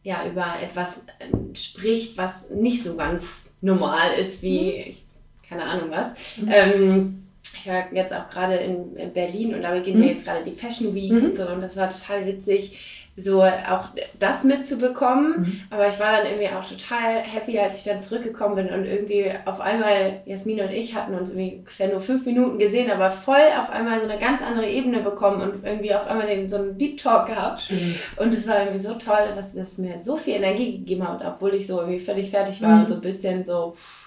[0.02, 3.26] ja, über etwas äh, spricht, was nicht so ganz
[3.60, 4.90] normal ist, wie, mhm.
[4.90, 5.04] ich,
[5.50, 6.38] keine Ahnung was.
[6.38, 6.48] Mhm.
[6.48, 7.16] Ähm,
[7.52, 10.04] ich war jetzt auch gerade in, Berlin und da beginnt mhm.
[10.04, 11.26] ja jetzt gerade die Fashion Week mhm.
[11.26, 12.78] und so und das war total witzig,
[13.16, 15.40] so auch das mitzubekommen.
[15.40, 15.60] Mhm.
[15.68, 19.30] Aber ich war dann irgendwie auch total happy, als ich dann zurückgekommen bin und irgendwie
[19.44, 23.48] auf einmal, Jasmin und ich hatten uns irgendwie ungefähr nur fünf Minuten gesehen, aber voll
[23.60, 26.78] auf einmal so eine ganz andere Ebene bekommen und irgendwie auf einmal den, so einen
[26.78, 27.62] Deep Talk gehabt.
[27.62, 27.96] Schön.
[28.16, 31.54] Und es war irgendwie so toll, dass das mir so viel Energie gegeben hat, obwohl
[31.54, 32.80] ich so irgendwie völlig fertig war mhm.
[32.82, 33.74] und so ein bisschen so.
[33.76, 33.99] Pff,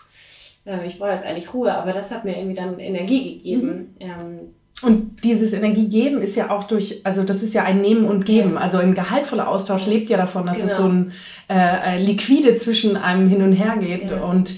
[0.66, 3.68] äh, ich brauche jetzt eigentlich Ruhe, aber das hat mir irgendwie dann Energie gegeben.
[3.68, 3.88] Mhm.
[4.00, 4.40] Ähm,
[4.82, 8.58] und dieses Energiegeben ist ja auch durch, also das ist ja ein Nehmen und Geben.
[8.58, 10.72] Also ein gehaltvoller Austausch lebt ja davon, dass genau.
[10.72, 11.12] es so ein
[11.50, 14.10] äh, äh, Liquide zwischen einem hin und her geht.
[14.10, 14.22] Ja.
[14.24, 14.58] Und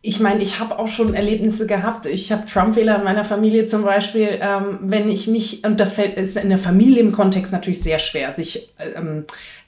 [0.00, 2.06] ich meine, ich habe auch schon Erlebnisse gehabt.
[2.06, 6.16] Ich habe Trump-Wähler in meiner Familie zum Beispiel, ähm, wenn ich mich, und das fällt
[6.16, 9.24] ist in der Familie im Kontext natürlich sehr schwer, sich ähm,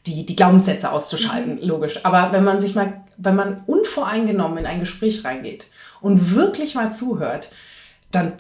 [0.07, 1.69] die, die Glaubenssätze auszuschalten, mhm.
[1.69, 2.05] logisch.
[2.05, 5.67] Aber wenn man sich mal, wenn man unvoreingenommen in ein Gespräch reingeht
[6.01, 7.49] und wirklich mal zuhört,
[8.11, 8.33] dann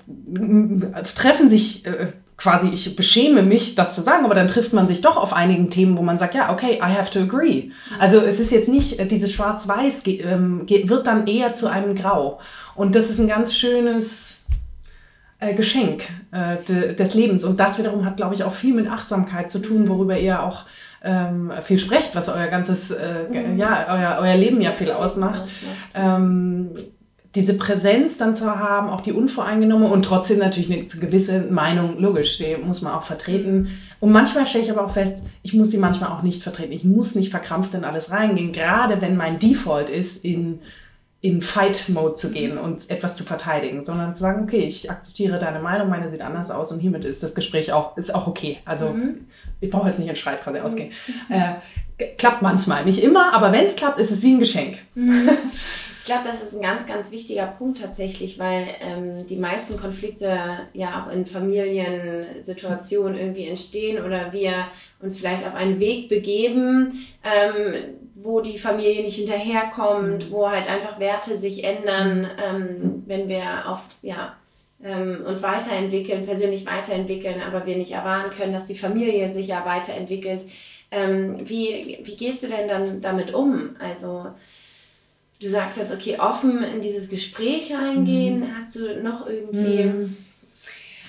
[1.16, 5.00] treffen sich äh, quasi, ich beschäme mich, das zu sagen, aber dann trifft man sich
[5.00, 7.64] doch auf einigen Themen, wo man sagt, ja, okay, I have to agree.
[7.64, 7.72] Mhm.
[7.98, 12.40] Also es ist jetzt nicht, äh, dieses Schwarz-Weiß ähm, wird dann eher zu einem Grau.
[12.74, 14.44] Und das ist ein ganz schönes
[15.38, 17.42] äh, Geschenk äh, de, des Lebens.
[17.44, 20.66] Und das wiederum hat, glaube ich, auch viel mit Achtsamkeit zu tun, worüber ihr auch
[21.02, 23.58] ähm, viel sprecht, was euer ganzes, äh, mhm.
[23.58, 25.42] ja, euer, euer Leben ja viel ausmacht.
[25.94, 26.70] Ähm,
[27.36, 32.38] diese Präsenz dann zu haben, auch die unvoreingenommene und trotzdem natürlich eine gewisse Meinung, logisch,
[32.38, 33.68] die muss man auch vertreten.
[34.00, 36.72] Und manchmal stelle ich aber auch fest, ich muss sie manchmal auch nicht vertreten.
[36.72, 40.60] Ich muss nicht verkrampft in alles reingehen, gerade wenn mein Default ist, in
[41.26, 45.58] in Fight-Mode zu gehen und etwas zu verteidigen, sondern zu sagen, okay, ich akzeptiere deine
[45.58, 48.58] Meinung, meine sieht anders aus und hiermit ist das Gespräch auch, ist auch okay.
[48.64, 49.26] Also mhm.
[49.60, 50.92] ich brauche jetzt nicht in Streit quasi ausgehen.
[51.28, 51.34] Mhm.
[51.34, 54.78] Äh, klappt manchmal, nicht immer, aber wenn es klappt, ist es wie ein Geschenk.
[54.94, 55.30] Mhm.
[56.06, 60.38] glaube, das ist ein ganz, ganz wichtiger Punkt tatsächlich, weil ähm, die meisten Konflikte
[60.72, 64.52] ja auch in Familiensituationen irgendwie entstehen oder wir
[65.00, 67.74] uns vielleicht auf einen Weg begeben, ähm,
[68.14, 73.82] wo die Familie nicht hinterherkommt, wo halt einfach Werte sich ändern, ähm, wenn wir auf,
[74.00, 74.36] ja,
[74.82, 79.64] ähm, uns weiterentwickeln, persönlich weiterentwickeln, aber wir nicht erwarten können, dass die Familie sich ja
[79.66, 80.44] weiterentwickelt.
[80.90, 83.76] Ähm, wie, wie gehst du denn dann damit um?
[83.78, 84.26] Also
[85.40, 88.40] du sagst jetzt, okay, offen in dieses Gespräch reingehen.
[88.40, 88.56] Mhm.
[88.56, 89.84] Hast du noch irgendwie...
[89.84, 90.16] Mhm.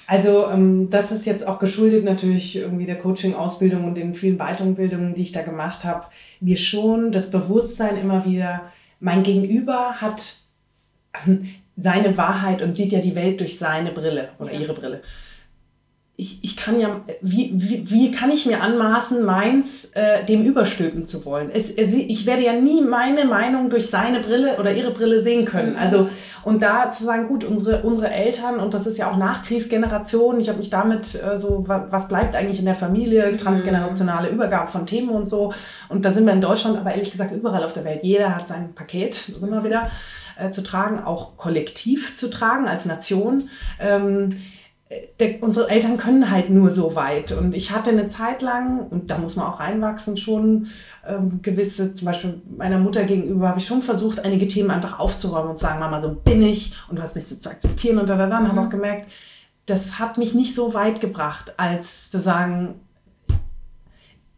[0.10, 5.16] Also ähm, das ist jetzt auch geschuldet natürlich irgendwie der Coaching-Ausbildung und den vielen Weiterbildungen,
[5.16, 6.06] die ich da gemacht habe.
[6.40, 10.38] Mir schon das Bewusstsein immer wieder, mein Gegenüber hat
[11.76, 14.62] seine Wahrheit und sieht ja die Welt durch seine Brille oder ja.
[14.62, 15.02] ihre Brille
[16.20, 21.06] ich, ich kann ja, wie, wie, wie kann ich mir anmaßen, meins äh, dem überstülpen
[21.06, 21.52] zu wollen?
[21.54, 25.46] Es, es, ich werde ja nie meine Meinung durch seine Brille oder ihre Brille sehen
[25.46, 25.74] können.
[25.74, 25.80] Mhm.
[25.80, 26.10] Also,
[26.44, 30.50] und da zu sagen, gut, unsere, unsere Eltern, und das ist ja auch Nachkriegsgeneration, ich
[30.50, 33.38] habe mich damit äh, so, was bleibt eigentlich in der Familie, mhm.
[33.38, 35.54] transgenerationale Übergabe von Themen und so.
[35.88, 38.00] Und da sind wir in Deutschland, aber ehrlich gesagt überall auf der Welt.
[38.02, 39.92] Jeder hat sein Paket, da sind wir wieder,
[40.40, 43.44] äh, zu tragen, auch kollektiv zu tragen als Nation.
[43.80, 44.38] Ähm,
[45.20, 47.34] der, unsere Eltern können halt nur so weit.
[47.34, 50.68] Und ich hatte eine Zeit lang, und da muss man auch reinwachsen, schon
[51.06, 55.52] ähm, gewisse, zum Beispiel meiner Mutter gegenüber, habe ich schon versucht, einige Themen einfach aufzuräumen
[55.52, 57.98] und zu sagen, Mama, so bin ich und du hast mich so zu akzeptieren.
[57.98, 58.48] Und dann mhm.
[58.48, 59.10] habe auch gemerkt,
[59.66, 62.76] das hat mich nicht so weit gebracht, als zu sagen,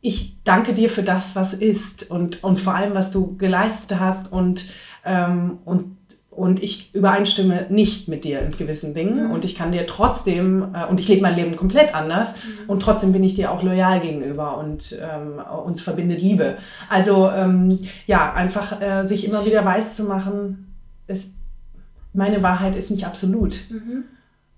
[0.01, 4.31] ich danke dir für das, was ist und, und vor allem, was du geleistet hast
[4.31, 4.69] und,
[5.05, 5.98] ähm, und
[6.39, 9.31] und ich übereinstimme nicht mit dir in gewissen Dingen mhm.
[9.31, 12.69] und ich kann dir trotzdem, äh, und ich lebe mein Leben komplett anders mhm.
[12.69, 16.55] und trotzdem bin ich dir auch loyal gegenüber und ähm, uns verbindet Liebe.
[16.89, 20.73] Also ähm, ja, einfach äh, sich immer wieder weiß zu machen,
[21.07, 21.31] es,
[22.13, 23.57] meine Wahrheit ist nicht absolut.
[23.69, 24.05] Mhm.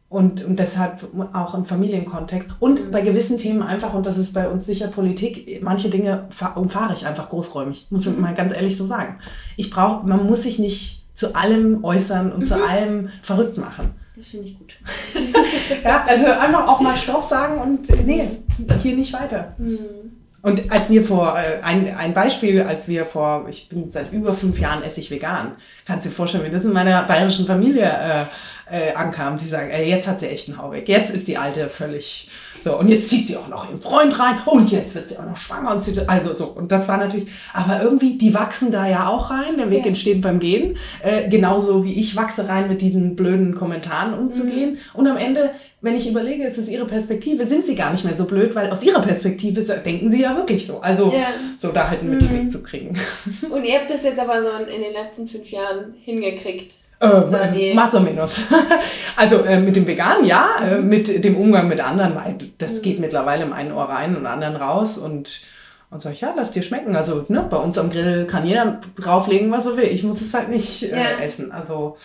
[0.07, 2.49] Und, und deshalb auch im Familienkontext.
[2.59, 2.91] Und mhm.
[2.91, 7.07] bei gewissen Themen einfach, und das ist bei uns sicher Politik, manche Dinge umfahre ich
[7.07, 8.21] einfach großraummig, muss man mhm.
[8.21, 9.17] mal ganz ehrlich so sagen.
[9.55, 12.45] Ich brauche, man muss sich nicht zu allem äußern und mhm.
[12.45, 13.93] zu allem verrückt machen.
[14.15, 14.77] Das finde ich gut.
[15.83, 18.27] ja, also einfach auch mal Stopp sagen und äh, nee,
[18.81, 19.55] hier nicht weiter.
[19.57, 19.77] Mhm.
[20.43, 24.33] Und als wir vor, äh, ein, ein Beispiel, als wir vor, ich bin seit über
[24.33, 25.53] fünf Jahren esse ich vegan.
[25.85, 28.23] Kannst du dir vorstellen, wie das in meiner bayerischen Familie äh,
[28.89, 30.87] äh, ankam, die sagen, ey, jetzt hat sie echt einen Hau weg.
[30.87, 32.29] Jetzt ist die Alte völlig
[32.63, 32.77] so.
[32.77, 35.37] Und jetzt zieht sie auch noch ihren Freund rein und jetzt wird sie auch noch
[35.37, 36.45] schwanger und zieht, also so.
[36.45, 39.57] Und das war natürlich, aber irgendwie, die wachsen da ja auch rein.
[39.57, 39.87] Der Weg ja.
[39.87, 40.77] entsteht beim Gehen.
[41.03, 44.73] Äh, genauso wie ich wachse rein, mit diesen blöden Kommentaren umzugehen.
[44.73, 44.77] Mhm.
[44.93, 48.13] Und am Ende, wenn ich überlege, es ist ihre Perspektive, sind sie gar nicht mehr
[48.13, 50.81] so blöd, weil aus ihrer Perspektive denken sie ja wirklich so.
[50.81, 51.27] Also ja.
[51.57, 52.49] so da halt einen Mittelweg mhm.
[52.49, 52.97] zu kriegen.
[53.49, 56.75] Und ihr habt das jetzt aber so in den letzten fünf Jahren hingekriegt.
[57.01, 58.43] Äh, Maß minus.
[59.15, 60.89] also äh, mit dem Vegan ja, äh, mhm.
[60.89, 62.15] mit dem Umgang mit anderen,
[62.59, 62.81] das mhm.
[62.83, 65.41] geht mittlerweile im einen Ohr rein und anderen raus und
[65.89, 66.95] und sag ich, ja, lass dir schmecken.
[66.95, 69.83] Also ne, bei uns am Grill kann jeder drauflegen, was er will.
[69.83, 71.19] Ich muss es halt nicht äh, ja.
[71.21, 71.51] essen.
[71.51, 71.97] Also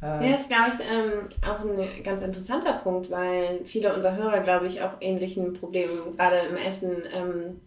[0.00, 1.12] äh, ja, das ist, glaube ich, ähm,
[1.46, 6.36] auch ein ganz interessanter Punkt, weil viele unserer Hörer, glaube ich, auch ähnlichen Problemen gerade
[6.50, 7.60] im Essen ähm,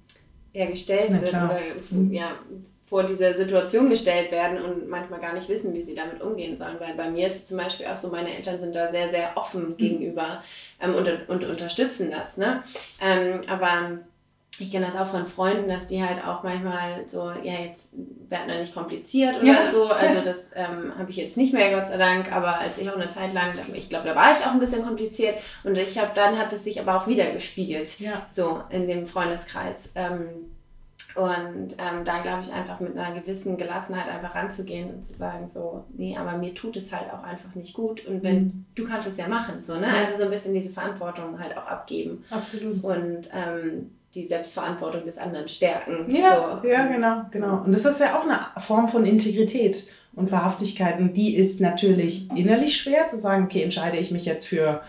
[0.52, 1.60] ja, gestellt sind oder
[1.92, 2.12] mhm.
[2.12, 2.32] ja,
[2.88, 6.80] vor diese Situation gestellt werden und manchmal gar nicht wissen, wie sie damit umgehen sollen.
[6.80, 9.32] Weil bei mir ist es zum Beispiel auch so, meine Eltern sind da sehr, sehr
[9.36, 9.78] offen mhm.
[9.78, 10.42] gegenüber
[10.82, 12.38] ähm, und, und unterstützen das.
[12.38, 12.64] Ne?
[13.02, 14.00] Ähm, aber
[14.60, 17.92] ich kenne das auch von Freunden, dass die halt auch manchmal so, ja, jetzt
[18.30, 19.72] werden da nicht kompliziert oder ja.
[19.72, 19.88] so.
[19.88, 22.32] Also das ähm, habe ich jetzt nicht mehr, Gott sei Dank.
[22.32, 24.84] Aber als ich auch eine Zeit lang, ich glaube, da war ich auch ein bisschen
[24.84, 25.36] kompliziert.
[25.64, 28.00] Und ich habe, dann hat es sich aber auch wieder gespiegelt.
[28.00, 28.26] Ja.
[28.34, 29.90] So in dem Freundeskreis.
[29.94, 30.57] Ähm,
[31.18, 35.50] und ähm, da glaube ich einfach mit einer gewissen Gelassenheit einfach ranzugehen und zu sagen,
[35.52, 38.06] so, nee, aber mir tut es halt auch einfach nicht gut.
[38.06, 38.66] Und wenn, mhm.
[38.76, 39.88] du kannst es ja machen, so, ne?
[39.88, 42.24] Also so ein bisschen diese Verantwortung halt auch abgeben.
[42.30, 42.84] Absolut.
[42.84, 46.06] Und ähm, die Selbstverantwortung des anderen stärken.
[46.08, 46.68] Ja, so.
[46.68, 47.64] ja, genau, genau.
[47.64, 51.00] Und das ist ja auch eine Form von Integrität und Wahrhaftigkeit.
[51.00, 54.82] Und die ist natürlich innerlich schwer zu sagen, okay, entscheide ich mich jetzt für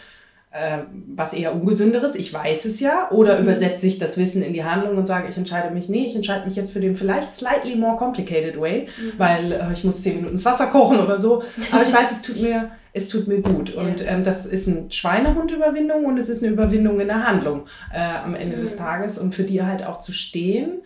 [0.50, 0.78] äh,
[1.14, 3.44] was eher ungesünderes, ich weiß es ja, oder mhm.
[3.44, 6.46] übersetze ich das Wissen in die Handlung und sage, ich entscheide mich, nee, ich entscheide
[6.46, 9.12] mich jetzt für den vielleicht slightly more complicated way, mhm.
[9.18, 12.22] weil äh, ich muss zehn Minuten ins Wasser kochen oder so, aber ich weiß, es
[12.22, 16.42] tut mir, es tut mir gut und ähm, das ist eine Schweinehund-Überwindung und es ist
[16.42, 18.62] eine Überwindung in der Handlung äh, am Ende mhm.
[18.62, 20.80] des Tages und für die halt auch zu stehen,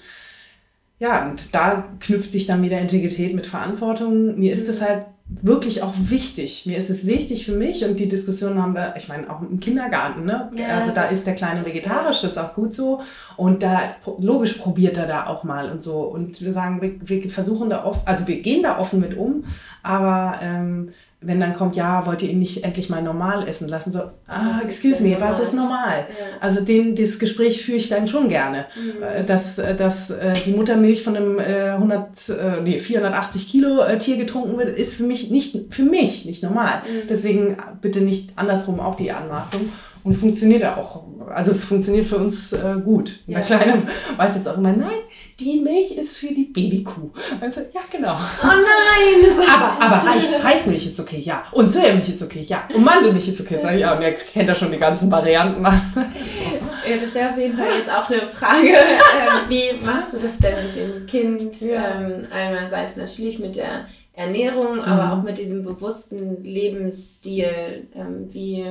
[0.98, 4.38] ja, und da knüpft sich dann wieder Integrität mit Verantwortung.
[4.38, 4.85] Mir ist es mhm.
[4.85, 5.05] halt
[5.40, 6.66] wirklich auch wichtig.
[6.66, 9.61] Mir ist es wichtig für mich und die Diskussion haben wir, ich meine, auch im
[9.61, 10.51] Kindergarten, ne?
[10.57, 13.01] Ja, also da ist der Kleine vegetarisch, das ist auch gut so.
[13.37, 16.01] Und da, logisch probiert er da auch mal und so.
[16.01, 19.45] Und wir sagen, wir, wir versuchen da oft, also wir gehen da offen mit um,
[19.83, 20.90] aber ähm,
[21.22, 23.92] wenn dann kommt, ja, wollt ihr ihn nicht endlich mal normal essen lassen?
[23.92, 25.28] So, ah, was excuse me, normal?
[25.28, 26.06] was ist normal?
[26.08, 26.26] Ja.
[26.40, 28.66] Also den, das Gespräch führe ich dann schon gerne.
[28.74, 29.02] Mhm.
[29.02, 34.58] Äh, dass, äh, dass äh, die Muttermilch von einem 100, nee, 480 Kilo Tier getrunken
[34.58, 36.82] wird, ist für mich nicht, für mich nicht normal.
[36.85, 37.08] Mhm.
[37.08, 39.72] Deswegen bitte nicht andersrum auch die Anmaßung
[40.05, 41.05] und funktioniert auch.
[41.29, 43.21] Also es funktioniert für uns äh, gut.
[43.27, 43.38] Ja.
[43.38, 43.83] Der Kleine
[44.17, 44.91] weiß jetzt auch immer, nein,
[45.38, 47.11] die Milch ist für die Babykuh.
[47.41, 48.17] Also, ja, genau.
[48.43, 49.33] Oh nein!
[49.38, 51.45] Oh aber, aber Reis, Reismilch ist okay, ja.
[51.53, 52.69] Und Sojamilch ist okay, ja.
[52.75, 53.97] Und Mandelmilch ist okay, sag ich, ja.
[53.97, 55.81] Und jetzt kennt er schon die ganzen Varianten an.
[55.95, 58.69] Ja, das wäre auf jeden Fall jetzt auch eine Frage.
[58.69, 61.61] Äh, wie machst du das denn mit dem Kind?
[61.61, 62.01] Ja.
[62.01, 65.21] Ähm, einerseits natürlich mit der Ernährung, aber mhm.
[65.21, 67.88] auch mit diesem bewussten Lebensstil.
[67.95, 68.65] Ähm, wie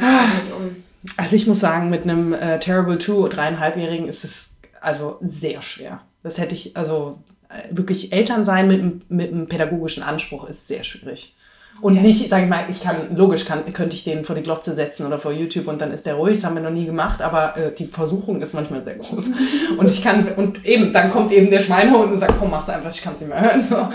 [0.00, 0.76] um?
[1.16, 6.00] Also ich muss sagen, mit einem äh, Terrible Two, dreieinhalbjährigen ist es also sehr schwer.
[6.22, 10.84] Das hätte ich, also äh, wirklich Eltern sein mit, mit einem pädagogischen Anspruch ist sehr
[10.84, 11.36] schwierig.
[11.80, 12.06] Und okay.
[12.06, 15.06] nicht, sage ich mal, ich kann, logisch kann, könnte ich den vor die Glotze setzen
[15.06, 17.56] oder vor YouTube und dann ist der ruhig, das haben wir noch nie gemacht, aber
[17.56, 19.30] äh, die Versuchung ist manchmal sehr groß.
[19.78, 22.90] und ich kann, und eben, dann kommt eben der Schweinehund und sagt, komm, mach's einfach,
[22.90, 23.66] ich kann es nicht mehr hören.
[23.68, 23.76] So.
[23.76, 23.92] Mhm.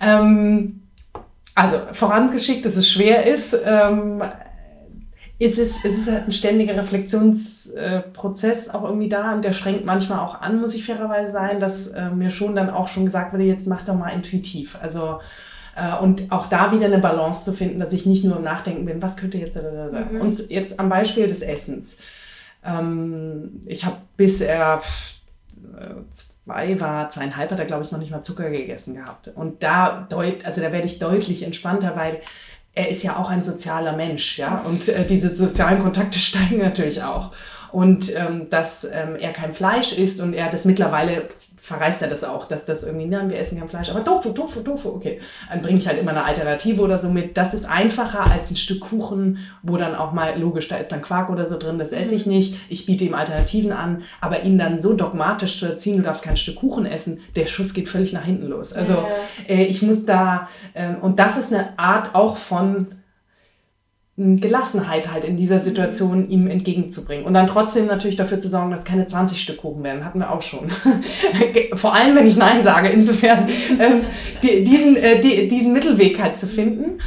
[0.00, 0.82] Ähm,
[1.54, 3.56] also vorangeschickt, dass es schwer ist.
[3.64, 4.22] Ähm,
[5.38, 10.18] ist es, es ist halt ein ständiger Reflexionsprozess auch irgendwie da und der schränkt manchmal
[10.18, 13.44] auch an, muss ich fairerweise sein, dass äh, mir schon dann auch schon gesagt wurde,
[13.44, 14.76] jetzt mach doch mal intuitiv.
[14.82, 15.20] Also
[15.76, 18.84] äh, und auch da wieder eine Balance zu finden, dass ich nicht nur im Nachdenken
[18.84, 20.20] bin, was könnte jetzt mhm.
[20.20, 21.98] und jetzt am Beispiel des Essens.
[22.64, 24.80] Ähm, ich habe bis er
[26.44, 30.06] zwei war, zweieinhalb hat er glaube ich noch nicht mal Zucker gegessen gehabt und da
[30.10, 32.20] deut, also da werde ich deutlich entspannter, weil
[32.78, 37.02] er ist ja auch ein sozialer Mensch, ja, und äh, diese sozialen Kontakte steigen natürlich
[37.02, 37.32] auch.
[37.72, 41.28] Und ähm, dass ähm, er kein Fleisch isst und er das mittlerweile
[41.68, 44.60] verreißt er das auch, dass das irgendwie, nein, wir essen kein Fleisch, aber Tofu, Tofu,
[44.60, 45.20] Tofu, okay.
[45.50, 47.36] Dann bringe ich halt immer eine Alternative oder so mit.
[47.36, 51.02] Das ist einfacher als ein Stück Kuchen, wo dann auch mal, logisch, da ist dann
[51.02, 52.32] Quark oder so drin, das esse ich mhm.
[52.32, 52.56] nicht.
[52.68, 56.36] Ich biete ihm Alternativen an, aber ihn dann so dogmatisch zu erziehen, du darfst kein
[56.36, 58.72] Stück Kuchen essen, der Schuss geht völlig nach hinten los.
[58.72, 59.04] Also
[59.48, 62.97] äh, ich muss da, äh, und das ist eine Art auch von
[64.18, 67.24] Gelassenheit halt in dieser Situation ihm entgegenzubringen.
[67.24, 70.04] Und dann trotzdem natürlich dafür zu sorgen, dass keine 20 Stück Kuchen werden.
[70.04, 70.68] Hatten wir auch schon.
[71.74, 72.88] Vor allem, wenn ich Nein sage.
[72.88, 74.04] Insofern ähm,
[74.42, 77.00] die, diesen, äh, die, diesen Mittelweg halt zu finden.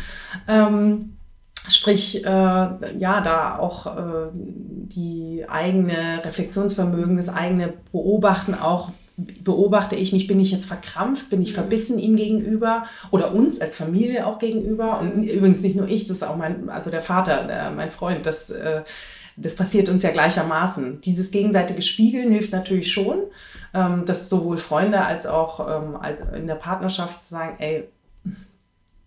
[0.47, 1.17] Ähm,
[1.67, 8.89] sprich, äh, ja, da auch äh, die eigene Reflexionsvermögen, das eigene Beobachten auch
[9.43, 11.55] beobachte ich mich, bin ich jetzt verkrampft, bin ich mhm.
[11.55, 14.99] verbissen ihm gegenüber oder uns als Familie auch gegenüber.
[14.99, 18.25] Und übrigens nicht nur ich, das ist auch mein, also der Vater, der, mein Freund,
[18.25, 18.83] das, äh,
[19.37, 21.01] das passiert uns ja gleichermaßen.
[21.01, 23.19] Dieses gegenseitige Spiegeln hilft natürlich schon,
[23.73, 25.97] ähm, dass sowohl Freunde als auch ähm,
[26.35, 27.87] in der Partnerschaft sagen, ey,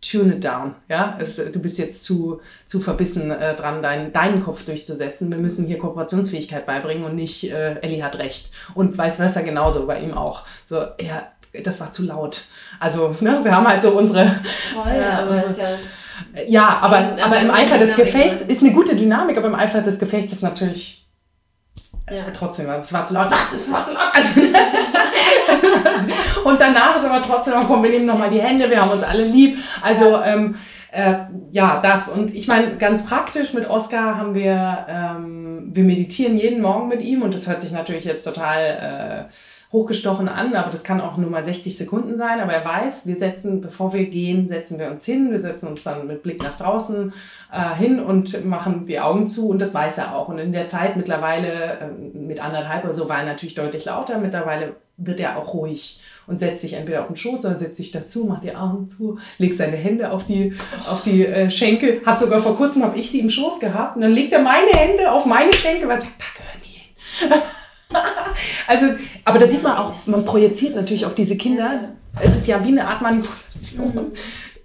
[0.09, 0.75] tune it down.
[0.88, 1.17] Ja?
[1.21, 5.31] Es, du bist jetzt zu, zu verbissen äh, dran, dein, deinen Kopf durchzusetzen.
[5.31, 8.51] Wir müssen hier Kooperationsfähigkeit beibringen und nicht, äh, Ellie hat recht.
[8.75, 10.45] Und vice versa genauso, bei ihm auch.
[10.69, 11.29] So, ja,
[11.62, 12.45] das war zu laut.
[12.81, 14.40] Also, ne, wir haben halt so unsere.
[14.73, 15.69] Toll, äh, aber unsere, ist ja.
[16.47, 19.99] Ja, aber, aber im Eifer des Gefechts ist eine gute Dynamik, aber im Eifer des
[19.99, 21.04] Gefechts ist natürlich
[22.11, 22.25] ja.
[22.33, 23.31] trotzdem, es war zu laut.
[23.31, 23.55] Was?
[23.55, 24.03] Es war zu laut.
[26.45, 29.25] und danach ist aber trotzdem, komm, wir nehmen nochmal die Hände, wir haben uns alle
[29.25, 29.59] lieb.
[29.83, 30.57] Also, ähm,
[30.93, 31.14] äh,
[31.51, 32.09] ja, das.
[32.09, 37.03] Und ich meine, ganz praktisch mit Oscar haben wir, ähm, wir meditieren jeden Morgen mit
[37.03, 39.35] ihm und das hört sich natürlich jetzt total äh,
[39.75, 42.41] hochgestochen an, aber das kann auch nur mal 60 Sekunden sein.
[42.41, 45.83] Aber er weiß, wir setzen, bevor wir gehen, setzen wir uns hin, wir setzen uns
[45.83, 47.13] dann mit Blick nach draußen
[47.53, 50.29] äh, hin und machen die Augen zu und das weiß er auch.
[50.29, 54.19] Und in der Zeit mittlerweile, äh, mit anderthalb oder so, war er natürlich deutlich lauter.
[54.19, 57.91] Mittlerweile wird er auch ruhig und setzt sich entweder auf den Schoß oder setzt sich
[57.91, 60.55] dazu, macht die Augen zu, legt seine Hände auf die,
[60.89, 62.01] auf die äh, Schenkel.
[62.07, 64.71] Hat sogar vor kurzem, habe ich sie im Schoß gehabt und dann legt er meine
[64.71, 67.43] Hände auf meine Schenkel, weil er sagt, da gehören die hin.
[68.66, 68.87] also,
[69.24, 71.90] aber da sieht man auch, man projiziert natürlich auf diese Kinder.
[72.20, 74.12] Es ist ja wie eine Art Manipulation.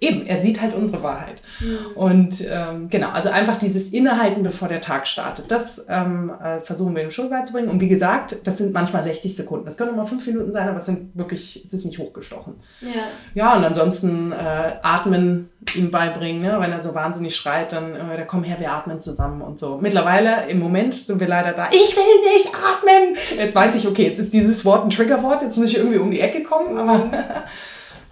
[0.00, 1.42] eben, er sieht halt unsere Wahrheit.
[1.60, 1.78] Mhm.
[1.94, 6.96] Und ähm, genau, also einfach dieses Innehalten, bevor der Tag startet, das ähm, äh, versuchen
[6.96, 7.68] wir dem Schul beizubringen.
[7.68, 9.66] Und wie gesagt, das sind manchmal 60 Sekunden.
[9.66, 12.54] Das können auch mal fünf Minuten sein, aber es sind wirklich, es ist nicht hochgestochen.
[12.80, 12.88] Ja,
[13.34, 16.56] ja und ansonsten äh, atmen ihm beibringen, ne?
[16.58, 19.78] wenn er so wahnsinnig schreit, dann, äh, da komm her, wir atmen zusammen und so.
[19.80, 23.16] Mittlerweile, im Moment sind wir leider da, ich will nicht atmen.
[23.36, 26.10] Jetzt weiß ich, okay, jetzt ist dieses Wort ein Triggerwort, jetzt muss ich irgendwie um
[26.10, 27.10] die Ecke kommen, aber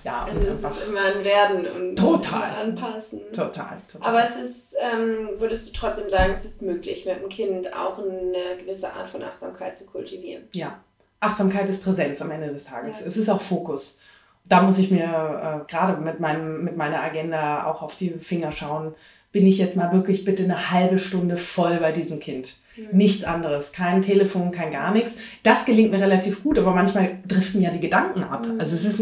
[0.08, 2.50] Ja, also es ist immer ein Werden und total.
[2.62, 3.20] anpassen.
[3.30, 4.08] Total, total.
[4.08, 7.98] Aber es ist, ähm, würdest du trotzdem sagen, es ist möglich, mit dem Kind auch
[7.98, 10.44] eine gewisse Art von Achtsamkeit zu kultivieren?
[10.54, 10.78] Ja,
[11.20, 13.00] Achtsamkeit ist Präsenz am Ende des Tages.
[13.00, 13.06] Ja.
[13.06, 13.98] Es ist auch Fokus.
[14.46, 18.50] Da muss ich mir äh, gerade mit, meinem, mit meiner Agenda auch auf die Finger
[18.50, 18.94] schauen.
[19.30, 22.54] Bin ich jetzt mal wirklich bitte eine halbe Stunde voll bei diesem Kind?
[22.92, 23.72] Nichts anderes.
[23.72, 25.16] Kein Telefon, kein gar nichts.
[25.42, 28.46] Das gelingt mir relativ gut, aber manchmal driften ja die Gedanken ab.
[28.46, 28.60] Mhm.
[28.60, 29.00] Also es ist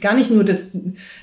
[0.00, 0.76] gar nicht nur das,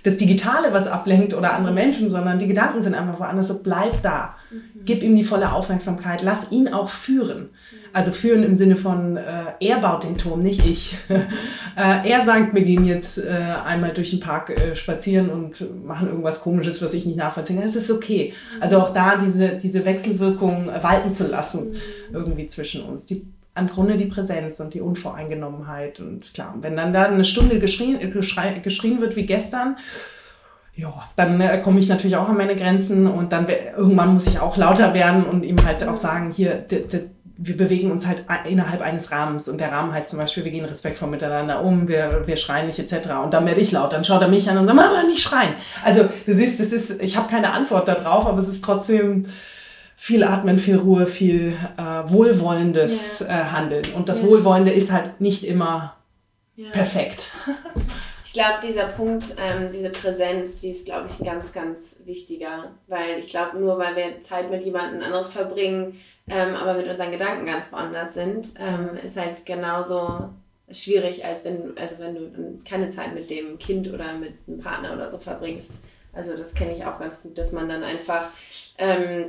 [0.03, 3.47] das Digitale, was ablenkt oder andere Menschen, sondern die Gedanken sind einfach woanders.
[3.47, 4.35] So bleib da.
[4.51, 4.85] Mhm.
[4.85, 6.21] Gib ihm die volle Aufmerksamkeit.
[6.21, 7.49] Lass ihn auch führen.
[7.93, 10.97] Also führen im Sinne von, äh, er baut den Turm, nicht ich.
[11.09, 13.29] äh, er sagt, wir gehen jetzt äh,
[13.65, 17.67] einmal durch den Park äh, spazieren und machen irgendwas Komisches, was ich nicht nachvollziehen kann.
[17.67, 18.33] Es ist okay.
[18.59, 21.75] Also auch da diese, diese Wechselwirkung walten zu lassen, mhm.
[22.15, 23.05] irgendwie zwischen uns.
[23.05, 23.25] Die,
[23.57, 25.99] im Grunde die Präsenz und die Unvoreingenommenheit.
[25.99, 29.77] Und klar, wenn dann da eine Stunde geschrien, geschrien wird wie gestern,
[30.75, 34.39] ja, dann äh, komme ich natürlich auch an meine Grenzen und dann irgendwann muss ich
[34.39, 36.65] auch lauter werden und ihm halt auch sagen, hier,
[37.37, 40.65] wir bewegen uns halt innerhalb eines Rahmens und der Rahmen heißt zum Beispiel, wir gehen
[40.65, 43.09] respektvoll miteinander um, wir, wir schreien nicht etc.
[43.23, 45.53] Und dann werde ich laut, dann schaut er mich an und sagt, Mama, nicht schreien.
[45.83, 49.27] Also du siehst, das ist, ich habe keine Antwort darauf, aber es ist trotzdem
[49.95, 53.27] viel Atmen, viel Ruhe, viel äh, wohlwollendes ja.
[53.27, 53.85] äh, Handeln.
[53.95, 54.27] Und das ja.
[54.27, 55.95] Wohlwollende ist halt nicht immer
[56.55, 56.69] ja.
[56.71, 57.31] perfekt.
[58.25, 62.71] Ich glaube, dieser Punkt, ähm, diese Präsenz, die ist, glaube ich, ein ganz, ganz wichtiger.
[62.87, 67.11] Weil ich glaube, nur weil wir Zeit mit jemandem anderes verbringen, ähm, aber mit unseren
[67.11, 70.31] Gedanken ganz woanders sind, ähm, ist halt genauso
[70.69, 74.93] schwierig, als wenn, also wenn du keine Zeit mit dem Kind oder mit einem Partner
[74.93, 75.81] oder so verbringst.
[76.11, 78.29] Also das kenne ich auch ganz gut, dass man dann einfach
[78.77, 79.27] ähm,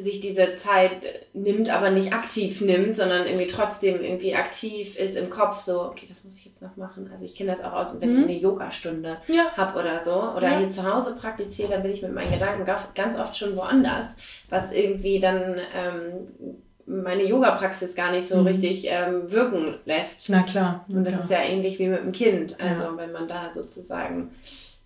[0.00, 1.02] sich diese Zeit
[1.34, 6.06] nimmt, aber nicht aktiv nimmt, sondern irgendwie trotzdem irgendwie aktiv ist im Kopf, so, okay,
[6.08, 7.10] das muss ich jetzt noch machen.
[7.12, 8.18] Also ich kenne das auch aus, wenn mhm.
[8.18, 9.52] ich eine Yogastunde ja.
[9.54, 10.58] habe oder so, oder ja.
[10.60, 12.64] hier zu Hause praktiziere, dann bin ich mit meinen Gedanken
[12.94, 14.16] ganz oft schon woanders,
[14.48, 18.46] was irgendwie dann ähm, meine Yoga-Praxis gar nicht so mhm.
[18.46, 20.30] richtig ähm, wirken lässt.
[20.30, 20.86] Na klar.
[20.88, 21.24] Und das klar.
[21.24, 22.58] ist ja ähnlich wie mit dem Kind.
[22.60, 22.96] Also ja.
[22.96, 24.30] wenn man da sozusagen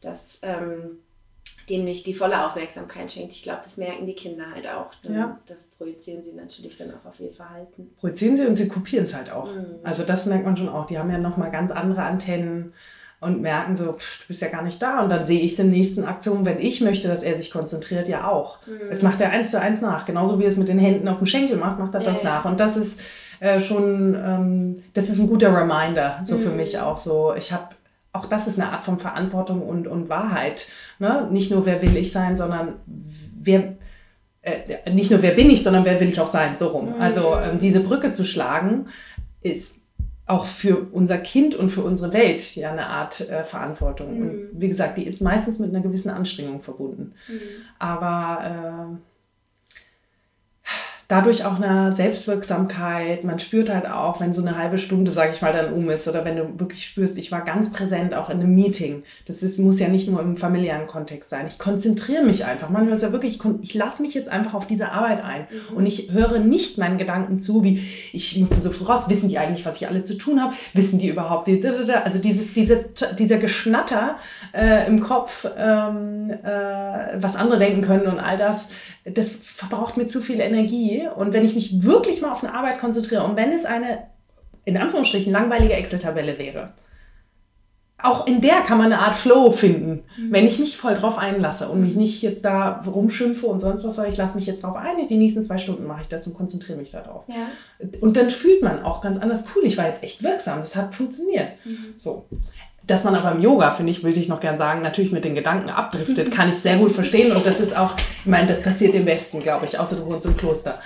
[0.00, 0.40] das...
[0.42, 0.98] Ähm,
[1.68, 3.32] dem nicht die volle Aufmerksamkeit schenkt.
[3.32, 4.90] Ich glaube, das merken die Kinder halt auch.
[5.02, 5.38] Ja.
[5.46, 7.90] Das projizieren sie natürlich dann auch auf ihr Verhalten.
[7.98, 9.52] Projizieren sie und sie kopieren es halt auch.
[9.52, 9.66] Mhm.
[9.82, 10.86] Also das merkt man schon auch.
[10.86, 12.72] Die haben ja nochmal ganz andere Antennen
[13.18, 15.02] und merken so, pff, du bist ja gar nicht da.
[15.02, 18.08] Und dann sehe ich es in nächsten Aktionen, wenn ich möchte, dass er sich konzentriert,
[18.08, 18.64] ja auch.
[18.66, 18.88] Mhm.
[18.90, 20.04] Es macht er eins zu eins nach.
[20.04, 22.30] Genauso wie er es mit den Händen auf dem Schenkel macht, macht er das ja.
[22.30, 22.44] nach.
[22.44, 23.00] Und das ist
[23.40, 26.42] äh, schon, ähm, das ist ein guter Reminder, so mhm.
[26.42, 27.34] für mich auch so.
[27.36, 27.68] Ich habe
[28.16, 30.68] auch das ist eine Art von Verantwortung und, und Wahrheit.
[30.98, 31.28] Ne?
[31.30, 33.76] Nicht nur, wer will ich sein, sondern wer,
[34.42, 36.94] äh, nicht nur, wer bin ich, sondern wer will ich auch sein, so rum.
[36.94, 37.00] Mhm.
[37.00, 38.86] Also ähm, diese Brücke zu schlagen,
[39.42, 39.76] ist
[40.26, 44.18] auch für unser Kind und für unsere Welt ja eine Art äh, Verantwortung.
[44.18, 44.22] Mhm.
[44.22, 47.14] Und wie gesagt, die ist meistens mit einer gewissen Anstrengung verbunden.
[47.28, 47.40] Mhm.
[47.78, 49.15] Aber äh,
[51.09, 53.22] dadurch auch eine Selbstwirksamkeit.
[53.22, 56.09] Man spürt halt auch, wenn so eine halbe Stunde, sage ich mal, dann um ist
[56.09, 59.04] oder wenn du wirklich spürst, ich war ganz präsent auch in einem Meeting.
[59.26, 61.46] Das ist, muss ja nicht nur im familiären Kontext sein.
[61.46, 62.70] Ich konzentriere mich einfach.
[62.70, 65.76] Manchmal ist ja wirklich, ich, ich lasse mich jetzt einfach auf diese Arbeit ein mhm.
[65.76, 67.82] und ich höre nicht meinen Gedanken zu, wie
[68.12, 69.09] ich musste so früh raus.
[69.09, 70.54] Wissen die eigentlich, was ich alle zu tun habe?
[70.72, 71.48] Wissen die überhaupt?
[71.48, 72.86] Also dieses, dieses,
[73.16, 74.16] dieser Geschnatter
[74.52, 78.68] äh, im Kopf, ähm, äh, was andere denken können und all das,
[79.12, 81.07] das verbraucht mir zu viel Energie.
[81.14, 84.09] Und wenn ich mich wirklich mal auf eine Arbeit konzentriere und wenn es eine,
[84.64, 86.74] in Anführungsstrichen, langweilige Excel-Tabelle wäre,
[87.98, 90.32] auch in der kann man eine Art Flow finden, mhm.
[90.32, 93.94] wenn ich mich voll drauf einlasse und mich nicht jetzt da rumschimpfe und sonst was,
[93.94, 95.09] sondern ich lasse mich jetzt drauf ein.
[95.09, 97.24] Die nächsten zwei Stunden mache ich das und konzentriere mich darauf.
[97.26, 97.48] Ja.
[98.00, 100.94] Und dann fühlt man auch ganz anders, cool, ich war jetzt echt wirksam, das hat
[100.94, 101.52] funktioniert.
[101.64, 101.94] Mhm.
[101.96, 102.26] So.
[102.87, 105.34] Dass man aber im Yoga, finde ich, will ich noch gern sagen, natürlich mit den
[105.34, 107.34] Gedanken abdriftet, kann ich sehr gut verstehen.
[107.34, 110.26] Und das ist auch, ich meine, das passiert im Westen, glaube ich, außer du wohnst
[110.26, 110.80] im Kloster.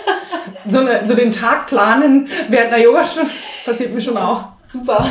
[0.66, 3.30] so, eine, so den Tag planen während einer Yogastunde
[3.64, 4.44] passiert mir schon auch.
[4.70, 5.10] Super.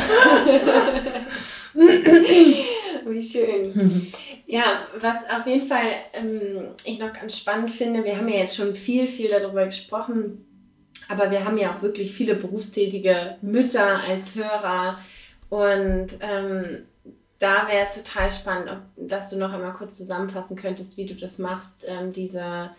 [3.06, 4.10] Wie schön.
[4.46, 8.56] Ja, was auf jeden Fall ähm, ich noch ganz spannend finde, wir haben ja jetzt
[8.56, 10.46] schon viel, viel darüber gesprochen,
[11.08, 14.98] aber wir haben ja auch wirklich viele berufstätige Mütter als Hörer
[15.48, 16.86] und ähm,
[17.38, 21.14] da wäre es total spannend, ob, dass du noch einmal kurz zusammenfassen könntest, wie du
[21.14, 22.70] das machst, ähm, diese,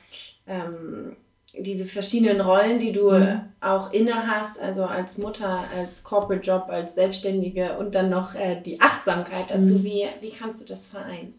[0.47, 1.15] ähm,
[1.53, 3.41] diese verschiedenen Rollen, die du mhm.
[3.61, 8.59] auch inne hast, also als Mutter, als Corporate Job, als Selbstständige und dann noch äh,
[8.61, 9.75] die Achtsamkeit dazu.
[9.75, 9.83] Mhm.
[9.83, 11.35] Wie, wie kannst du das vereinen?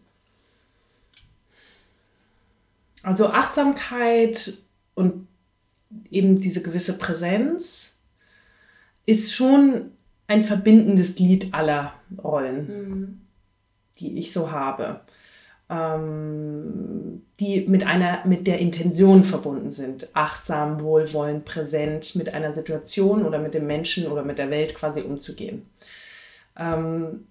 [3.03, 4.53] Also Achtsamkeit
[4.95, 5.27] und
[6.09, 7.95] eben diese gewisse Präsenz
[9.05, 9.91] ist schon
[10.29, 13.21] ein verbindendes Glied aller Rollen, mhm.
[13.99, 15.01] die ich so habe,
[15.69, 23.25] ähm, die mit einer, mit der Intention verbunden sind, achtsam, wohlwollend, präsent mit einer Situation
[23.25, 25.65] oder mit dem Menschen oder mit der Welt quasi umzugehen.
[26.55, 27.25] Ähm,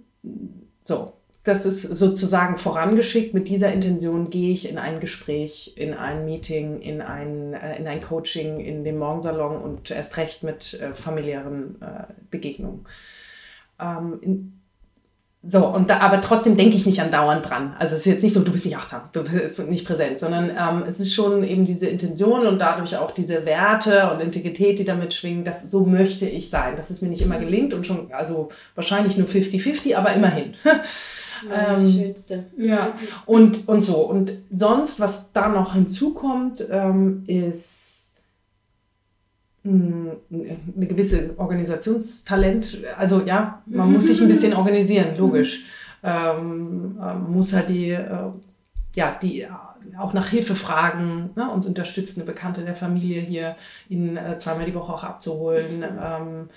[0.82, 1.12] so,
[1.48, 3.32] das ist sozusagen vorangeschickt.
[3.32, 7.86] Mit dieser Intention gehe ich in ein Gespräch, in ein Meeting, in ein, äh, in
[7.86, 12.84] ein Coaching, in den Morgensalon und erst recht mit äh, familiären äh, Begegnungen.
[13.80, 14.52] Ähm,
[15.42, 17.76] so, und da, aber trotzdem denke ich nicht andauernd dran.
[17.78, 20.50] Also es ist jetzt nicht so, du bist nicht achtsam, du bist nicht präsent, sondern
[20.50, 24.84] ähm, es ist schon eben diese Intention und dadurch auch diese Werte und Integrität, die
[24.84, 26.76] damit schwingen, dass so möchte ich sein.
[26.76, 30.54] Dass es mir nicht immer gelingt und schon, also wahrscheinlich nur 50-50, aber immerhin.
[31.48, 32.44] Das ähm, Schönste.
[32.56, 32.94] Ja,
[33.26, 34.08] und, und so.
[34.08, 38.12] Und sonst, was da noch hinzukommt, ähm, ist
[39.62, 40.40] mh, hm,
[40.76, 42.84] eine gewisse Organisationstalent.
[42.96, 45.64] Also ja, man muss sich ein bisschen organisieren, logisch.
[46.02, 48.30] Ähm, man muss halt die, äh,
[48.94, 49.46] ja, die
[49.98, 53.56] auch nach Hilfe fragen, ne, uns unterstützen, eine Bekannte der Familie hier,
[53.88, 55.82] ihn äh, zweimal die Woche auch abzuholen.
[55.82, 56.48] Ähm,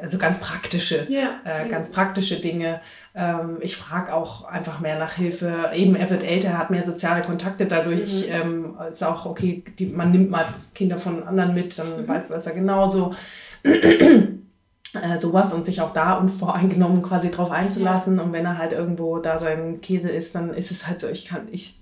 [0.00, 2.80] also ganz praktische, ja, äh, ganz praktische Dinge.
[3.14, 5.70] Ähm, ich frage auch einfach mehr nach Hilfe.
[5.74, 8.26] Eben, er wird älter, hat mehr soziale Kontakte dadurch.
[8.28, 8.32] Mhm.
[8.32, 12.08] Ähm, ist auch okay, die, man nimmt mal Kinder von anderen mit, dann mhm.
[12.08, 13.14] weiß was er genauso.
[14.94, 18.18] Äh, sowas und sich auch da unvoreingenommen quasi drauf einzulassen.
[18.18, 18.22] Ja.
[18.22, 21.24] Und wenn er halt irgendwo da sein Käse ist, dann ist es halt so, ich
[21.24, 21.74] kann, ich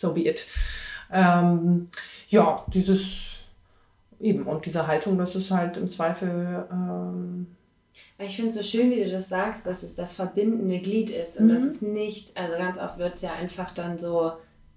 [0.00, 0.46] so be it.
[1.12, 1.88] Ähm,
[2.28, 3.30] ja, dieses
[4.20, 6.66] eben und diese Haltung, das ist halt im Zweifel.
[6.70, 7.46] Ähm,
[8.18, 11.38] ich finde es so schön, wie du das sagst, dass es das verbindende Glied ist
[11.38, 11.54] und mhm.
[11.54, 14.32] dass es nicht, also ganz oft wird es ja einfach dann so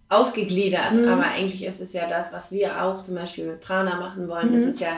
[0.09, 1.07] ausgegliedert, mhm.
[1.07, 4.49] aber eigentlich ist es ja das, was wir auch zum Beispiel mit Prana machen wollen,
[4.49, 4.57] mhm.
[4.57, 4.97] ist es ja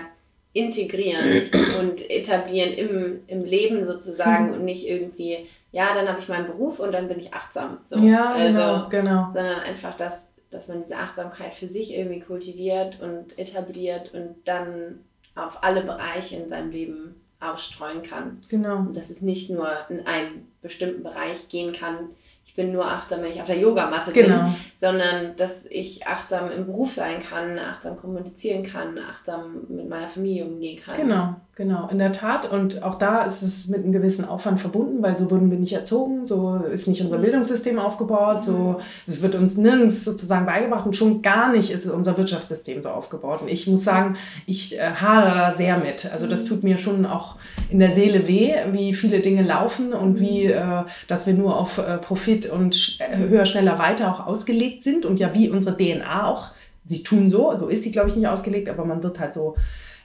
[0.53, 1.49] integrieren
[1.79, 4.53] und etablieren im, im Leben sozusagen mhm.
[4.53, 7.79] und nicht irgendwie ja, dann habe ich meinen Beruf und dann bin ich achtsam.
[7.83, 7.97] So.
[7.97, 9.23] Ja, also, genau, genau.
[9.33, 15.01] Sondern einfach, dass, dass man diese Achtsamkeit für sich irgendwie kultiviert und etabliert und dann
[15.35, 18.39] auf alle Bereiche in seinem Leben ausstreuen kann.
[18.47, 18.83] Genau.
[18.93, 22.11] Dass es nicht nur in einen bestimmten Bereich gehen kann,
[22.55, 24.43] bin nur achtsam, wenn ich auf der Yogamatte genau.
[24.43, 30.07] bin, sondern dass ich achtsam im Beruf sein kann, achtsam kommunizieren kann, achtsam mit meiner
[30.07, 30.95] Familie umgehen kann.
[30.95, 31.35] Genau.
[31.57, 32.51] Genau, in der Tat.
[32.51, 35.71] Und auch da ist es mit einem gewissen Aufwand verbunden, weil so wurden wir nicht
[35.71, 40.97] erzogen, so ist nicht unser Bildungssystem aufgebaut, so es wird uns nirgends sozusagen beigebracht und
[40.97, 43.41] schon gar nicht ist unser Wirtschaftssystem so aufgebaut.
[43.41, 46.11] Und ich muss sagen, ich äh, hadere da sehr mit.
[46.11, 47.37] Also das tut mir schon auch
[47.69, 51.77] in der Seele weh, wie viele Dinge laufen und wie, äh, dass wir nur auf
[51.77, 56.27] äh, Profit und äh, höher, schneller, weiter auch ausgelegt sind und ja, wie unsere DNA
[56.27, 56.47] auch.
[56.85, 59.55] Sie tun so, so ist sie, glaube ich, nicht ausgelegt, aber man wird halt so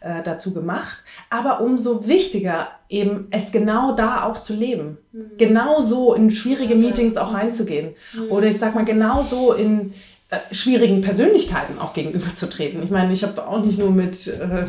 [0.00, 1.04] äh, dazu gemacht.
[1.28, 4.96] Aber umso wichtiger eben es genau da auch zu leben.
[5.12, 5.32] Mhm.
[5.36, 7.94] Genau so in schwierige Meetings auch reinzugehen.
[8.14, 8.30] Mhm.
[8.30, 9.92] Oder ich sag mal, genau so in
[10.30, 12.82] äh, schwierigen Persönlichkeiten auch gegenüberzutreten.
[12.82, 14.64] Ich meine, ich habe auch nicht nur mit äh,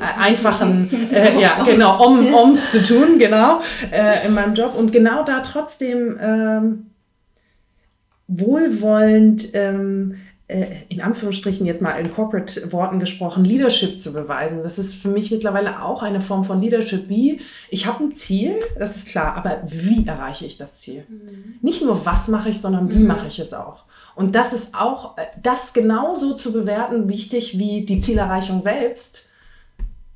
[0.18, 3.60] einfachen, äh, ja, genau, Om, Oms zu tun, genau,
[3.92, 4.74] äh, in meinem Job.
[4.76, 6.86] Und genau da trotzdem ähm,
[8.26, 10.16] wohlwollend ähm,
[10.46, 14.62] äh, in Anführungsstrichen jetzt mal in Corporate-Worten gesprochen, Leadership zu beweisen.
[14.62, 17.08] Das ist für mich mittlerweile auch eine Form von Leadership.
[17.08, 21.04] Wie, ich habe ein Ziel, das ist klar, aber wie erreiche ich das Ziel?
[21.08, 21.54] Mhm.
[21.62, 23.06] Nicht nur, was mache ich, sondern wie mhm.
[23.06, 23.84] mache ich es auch?
[24.16, 29.26] Und das ist auch, äh, das genauso zu bewerten, wichtig wie die Zielerreichung selbst.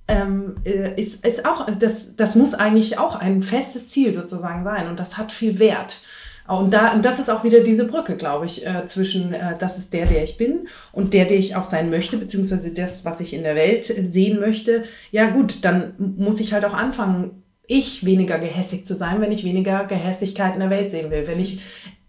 [0.09, 4.89] Ähm, äh, ist, ist auch, das, das muss eigentlich auch ein festes Ziel sozusagen sein
[4.89, 6.01] und das hat viel Wert.
[6.49, 9.78] Und, da, und das ist auch wieder diese Brücke, glaube ich, äh, zwischen äh, das
[9.78, 13.20] ist der, der ich bin und der, der ich auch sein möchte, beziehungsweise das, was
[13.20, 14.84] ich in der Welt sehen möchte.
[15.11, 19.44] Ja gut, dann muss ich halt auch anfangen, ich weniger gehässig zu sein, wenn ich
[19.44, 21.26] weniger Gehässigkeit in der Welt sehen will.
[21.26, 21.61] Wenn ich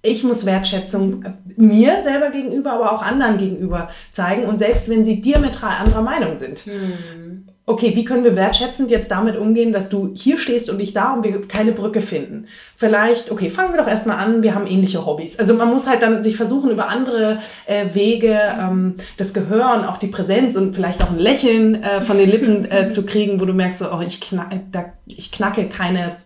[0.02, 4.46] ich muss Wertschätzung äh, mir selber gegenüber, aber auch anderen gegenüber zeigen.
[4.46, 6.60] Und selbst wenn sie diametral anderer Meinung sind.
[6.60, 7.29] Hm
[7.70, 11.14] okay, wie können wir wertschätzend jetzt damit umgehen, dass du hier stehst und ich da
[11.14, 12.48] und wir keine Brücke finden?
[12.76, 15.38] Vielleicht, okay, fangen wir doch erstmal an, wir haben ähnliche Hobbys.
[15.38, 19.86] Also man muss halt dann sich versuchen, über andere äh, Wege ähm, das Gehör und
[19.86, 23.40] auch die Präsenz und vielleicht auch ein Lächeln äh, von den Lippen äh, zu kriegen,
[23.40, 26.18] wo du merkst, so, oh, ich, knack, da, ich knacke keine,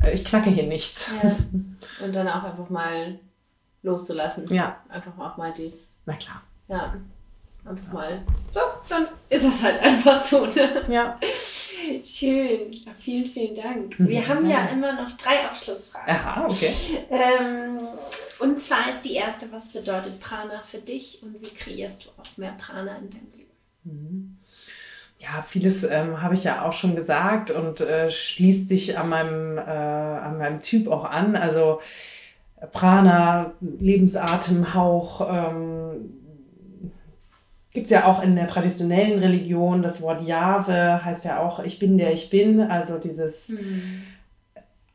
[0.00, 0.06] ja.
[0.06, 1.10] Äh, ich knacke hier nichts.
[1.22, 1.36] Ja.
[2.02, 3.18] Und dann auch einfach mal
[3.82, 4.46] loszulassen.
[4.48, 4.76] Ja.
[4.88, 5.96] Einfach auch mal dies.
[6.06, 6.40] Na klar.
[6.68, 6.94] Ja
[7.68, 8.22] einfach mal,
[8.52, 10.46] so, dann ist es halt einfach so.
[10.46, 10.84] Ne?
[10.88, 11.18] Ja.
[12.04, 12.74] Schön.
[12.98, 13.94] Vielen, vielen Dank.
[13.98, 16.14] Wir haben ja immer noch drei Abschlussfragen.
[16.14, 16.70] Aha, okay.
[17.10, 17.78] Ähm,
[18.40, 22.36] und zwar ist die erste, was bedeutet Prana für dich und wie kreierst du auch
[22.36, 23.50] mehr Prana in deinem Leben?
[23.84, 24.38] Mhm.
[25.18, 29.56] ja, vieles ähm, habe ich ja auch schon gesagt und äh, schließt sich an meinem,
[29.56, 31.36] äh, an meinem Typ auch an.
[31.36, 31.80] Also
[32.72, 36.17] Prana, Lebensatemhauch, ähm,
[37.72, 39.82] gibt es ja auch in der traditionellen Religion.
[39.82, 42.60] Das Wort Jahwe heißt ja auch, ich bin der ich bin.
[42.60, 44.02] Also dieses mhm.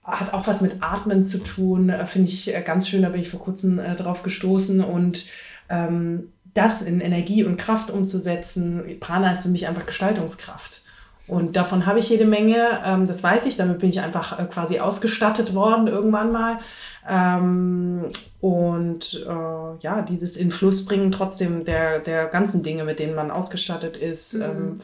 [0.04, 1.90] hat auch was mit Atmen zu tun.
[1.90, 4.84] Äh, finde ich äh, ganz schön, da bin ich vor kurzem äh, drauf gestoßen.
[4.84, 5.28] Und
[5.70, 10.83] ähm, das in Energie und Kraft umzusetzen, Prana ist für mich einfach Gestaltungskraft.
[11.26, 14.44] Und davon habe ich jede Menge, ähm, das weiß ich, damit bin ich einfach äh,
[14.44, 16.60] quasi ausgestattet worden irgendwann mal.
[17.08, 18.06] Ähm,
[18.42, 23.32] und äh, ja, dieses in Fluss bringen trotzdem der, der ganzen Dinge, mit denen man
[23.32, 24.34] ausgestattet ist.
[24.34, 24.42] Mhm.
[24.42, 24.80] Ähm,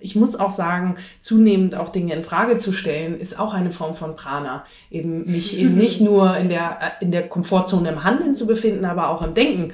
[0.00, 3.94] ich muss auch sagen, zunehmend auch Dinge in Frage zu stellen, ist auch eine Form
[3.94, 4.64] von Prana.
[4.90, 8.84] Eben mich eben nicht nur in der, äh, in der Komfortzone im Handeln zu befinden,
[8.84, 9.72] aber auch im Denken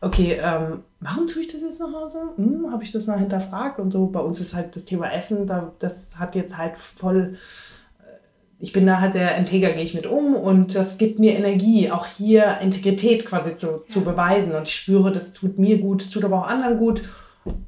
[0.00, 2.18] okay, ähm, warum tue ich das jetzt noch so?
[2.36, 4.06] Hm, Habe ich das mal hinterfragt und so.
[4.06, 7.36] Bei uns ist halt das Thema Essen, da, das hat jetzt halt voll,
[8.00, 8.02] äh,
[8.58, 11.90] ich bin da halt sehr integer, gehe ich mit um und das gibt mir Energie,
[11.90, 16.10] auch hier Integrität quasi zu, zu beweisen und ich spüre, das tut mir gut, es
[16.10, 17.02] tut aber auch anderen gut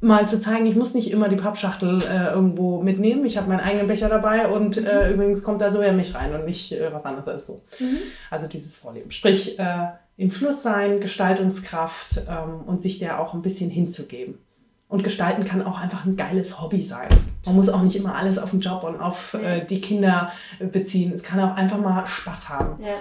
[0.00, 3.24] mal zu zeigen, ich muss nicht immer die Pappschachtel äh, irgendwo mitnehmen.
[3.24, 5.14] Ich habe meinen eigenen Becher dabei und äh, mhm.
[5.14, 7.62] übrigens kommt da Sojamilch rein und nicht äh, was anderes so.
[7.78, 7.98] Mhm.
[8.28, 9.12] Also dieses Vorleben.
[9.12, 9.88] Sprich, äh,
[10.18, 14.38] im Fluss sein, Gestaltungskraft ähm, und sich der auch ein bisschen hinzugeben.
[14.88, 17.08] Und gestalten kann auch einfach ein geiles Hobby sein.
[17.44, 20.66] Man muss auch nicht immer alles auf den Job und auf äh, die Kinder äh,
[20.66, 21.12] beziehen.
[21.12, 22.82] Es kann auch einfach mal Spaß haben.
[22.82, 22.94] Ja.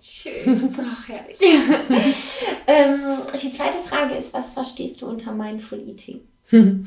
[0.00, 0.70] Schön.
[0.78, 1.38] Ach, herrlich.
[2.66, 3.00] ähm,
[3.40, 6.20] die zweite Frage ist, was verstehst du unter Mindful Eating?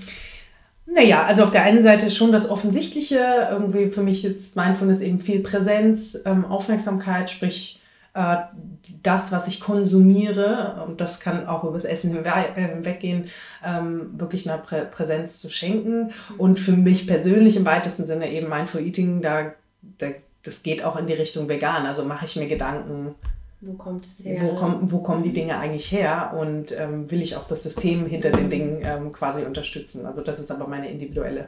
[0.88, 3.47] Naja, also auf der einen Seite schon das Offensichtliche.
[3.49, 7.82] Irgendwie für mich ist Mindfulness eben viel Präsenz, ähm, Aufmerksamkeit, sprich
[8.16, 8.38] äh,
[9.03, 13.26] das, was ich konsumiere, und das kann auch über das Essen äh, hinweggehen,
[13.63, 16.11] ähm, wirklich eine Prä Präsenz zu schenken.
[16.38, 19.51] Und für mich persönlich im weitesten Sinne eben Mindful Eating, da,
[19.97, 20.07] da
[20.43, 21.86] das geht auch in die Richtung vegan.
[21.86, 23.16] Also mache ich mir Gedanken,
[23.61, 24.41] wo kommt es her?
[24.41, 26.36] Wo, komm, wo kommen die Dinge eigentlich her?
[26.39, 30.05] Und ähm, will ich auch das System hinter den Dingen ähm, quasi unterstützen?
[30.05, 31.45] Also das ist aber meine individuelle äh,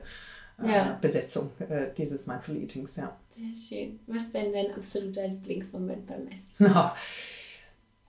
[0.64, 0.98] ja.
[1.02, 3.16] Besetzung äh, dieses Mindful Eatings, ja.
[3.30, 4.00] Sehr schön.
[4.08, 6.50] Was ist denn dein absoluter Lieblingsmoment beim Essen?
[6.60, 6.92] No.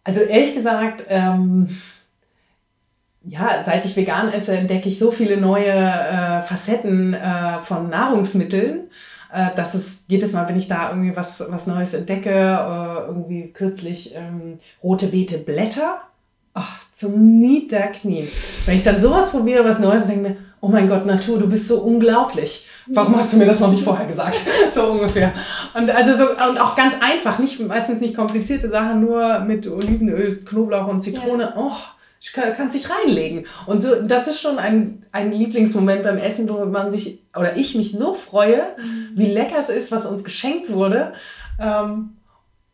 [0.04, 1.68] Also ehrlich gesagt, ähm,
[3.24, 8.88] ja, seit ich vegan esse, entdecke ich so viele neue äh, Facetten äh, von Nahrungsmitteln
[9.32, 13.52] äh, dass es jedes Mal, wenn ich da irgendwie was, was Neues entdecke, äh, irgendwie
[13.52, 16.00] kürzlich ähm, rote Beete Blätter,
[16.54, 18.28] ach, zum Niederknien.
[18.66, 21.48] Wenn ich dann sowas probiere, was Neues, und denke mir, oh mein Gott, Natur, du
[21.48, 22.66] bist so unglaublich.
[22.86, 24.40] Warum hast du mir das noch nicht vorher gesagt?
[24.74, 25.32] so ungefähr.
[25.74, 30.42] Und also so, und auch ganz einfach, nicht, meistens nicht komplizierte Sachen, nur mit Olivenöl,
[30.44, 31.44] Knoblauch und Zitrone.
[31.44, 31.54] Ja.
[31.56, 31.76] Oh,
[32.20, 33.46] ich kann, kann sich reinlegen.
[33.66, 37.74] Und so, das ist schon ein, ein Lieblingsmoment beim Essen, wo man sich, oder ich
[37.74, 39.10] mich so freue, mhm.
[39.14, 41.12] wie lecker es ist, was uns geschenkt wurde,
[41.60, 42.16] ähm,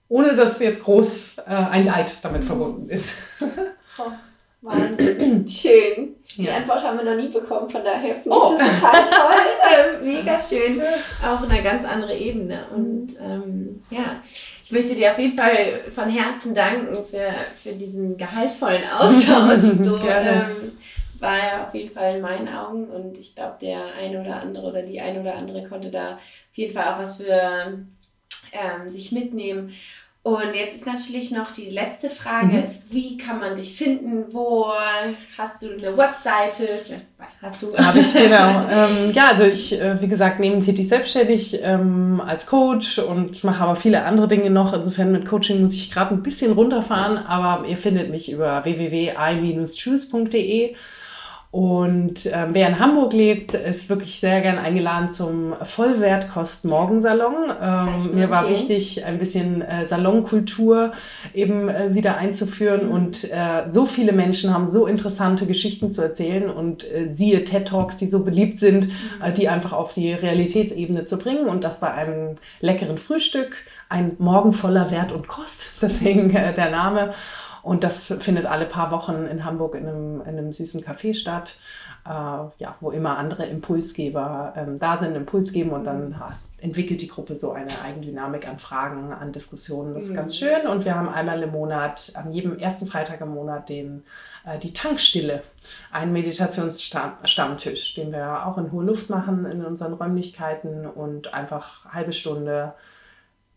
[0.09, 3.17] ohne dass jetzt groß äh, ein Leid damit verbunden ist.
[3.99, 4.13] oh,
[4.63, 5.47] Wahnsinn.
[5.49, 6.15] Schön.
[6.37, 6.57] Die ja.
[6.57, 8.53] Antwort haben wir noch nie bekommen, von daher finde oh.
[8.53, 10.03] ich das total toll.
[10.03, 10.83] äh, mega schön.
[11.23, 12.65] Auch eine ganz andere Ebene.
[12.75, 14.23] Und ähm, ja,
[14.65, 17.33] ich möchte dir auf jeden Fall von Herzen danken für,
[17.63, 19.61] für diesen gehaltvollen Austausch.
[19.85, 20.73] So, ähm,
[21.21, 24.67] war ja auf jeden Fall in meinen Augen und ich glaube, der eine oder andere
[24.67, 27.79] oder die eine oder andere konnte da auf jeden Fall auch was für
[28.53, 29.73] ähm, sich mitnehmen.
[30.25, 32.65] Und jetzt ist natürlich noch die letzte Frage, mhm.
[32.65, 34.25] ist, wie kann man dich finden?
[34.33, 34.73] Wo
[35.37, 36.67] hast du eine Webseite?
[37.43, 37.77] Hast du?
[37.77, 38.67] Habe ich, genau.
[38.71, 43.77] ähm, ja, also ich, äh, wie gesagt, nebentätig selbstständig ähm, als Coach und mache aber
[43.77, 44.73] viele andere Dinge noch.
[44.73, 50.75] Insofern mit Coaching muss ich gerade ein bisschen runterfahren, aber ihr findet mich über www.i-choose.de.
[51.55, 57.53] Und äh, wer in Hamburg lebt, ist wirklich sehr gern eingeladen zum Vollwertkost-Morgensalon.
[57.63, 60.91] Ähm, mir war wichtig, ein bisschen äh, Salonkultur
[61.33, 62.87] eben äh, wieder einzuführen.
[62.87, 62.91] Mhm.
[62.91, 67.69] Und äh, so viele Menschen haben so interessante Geschichten zu erzählen und äh, siehe TED
[67.69, 69.35] Talks, die so beliebt sind, mhm.
[69.35, 71.47] die einfach auf die Realitätsebene zu bringen.
[71.47, 77.15] Und das bei einem leckeren Frühstück, ein Morgen voller Wert und Kost, deswegen der Name.
[77.65, 81.57] Und das findet alle paar Wochen in Hamburg in einem, in einem süßen Café statt,
[82.07, 86.23] äh, ja, wo immer andere Impulsgeber ähm, da sind, Impuls geben und dann mhm.
[86.59, 89.95] entwickelt die Gruppe so eine Eigendynamik an Fragen, an Diskussionen.
[89.95, 90.17] Das ist mhm.
[90.17, 90.67] ganz schön.
[90.67, 94.05] Und wir haben einmal im Monat, an jedem ersten Freitag im Monat, den,
[94.45, 95.43] äh, die Tankstille,
[95.91, 102.13] einen Meditationsstammtisch, den wir auch in hohe Luft machen in unseren Räumlichkeiten und einfach halbe
[102.13, 102.75] Stunde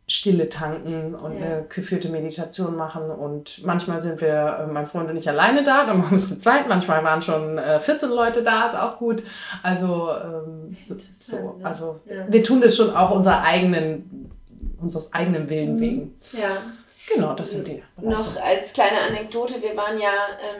[0.10, 1.46] Stille tanken und ja.
[1.46, 3.10] eine geführte Meditation machen.
[3.12, 6.30] Und manchmal sind wir, äh, mein Freund und ich, alleine da, dann machen wir es
[6.30, 6.70] zu zweit.
[6.70, 9.24] Manchmal waren schon äh, 14 Leute da, ist auch gut.
[9.64, 11.66] Also, ähm, so, so, ne?
[11.66, 12.26] also ja.
[12.30, 14.32] wir tun das schon auch unserer eigenen,
[14.82, 15.82] unseres eigenen Willen mhm.
[15.82, 16.20] wegen.
[16.32, 16.58] Ja.
[17.14, 17.84] Genau, das sind die.
[17.96, 18.22] Bereiche.
[18.22, 20.12] Noch als kleine Anekdote, wir waren ja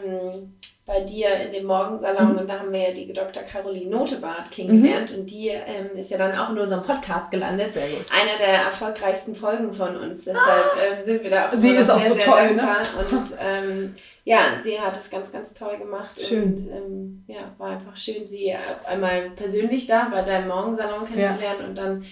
[0.04, 0.54] ähm,
[0.88, 2.38] bei dir in dem Morgensalon mhm.
[2.38, 3.42] und da haben wir ja die Dr.
[3.42, 5.18] Caroline Notebart kennengelernt mhm.
[5.18, 7.68] und die ähm, ist ja dann auch in unserem Podcast gelandet.
[7.68, 8.06] Sehr gut.
[8.10, 10.24] Einer der erfolgreichsten Folgen von uns.
[10.24, 12.76] Deshalb ähm, sind wir da auch Sie ist auch so toll, ne?
[12.98, 16.18] Und ähm, ja, sie hat es ganz, ganz toll gemacht.
[16.18, 16.42] Schön.
[16.44, 21.66] Und ähm, ja, war einfach schön, sie einmal persönlich da bei deinem Morgensalon kennenzulernen ja.
[21.68, 22.04] und dann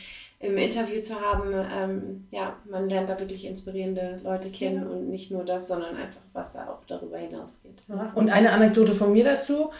[0.46, 4.88] im Interview zu haben, ähm, ja, man lernt da wirklich inspirierende Leute kennen ja.
[4.88, 7.82] und nicht nur das, sondern einfach, was da auch darüber hinausgeht.
[7.88, 8.12] Ja.
[8.14, 9.70] Und eine Anekdote von mir dazu.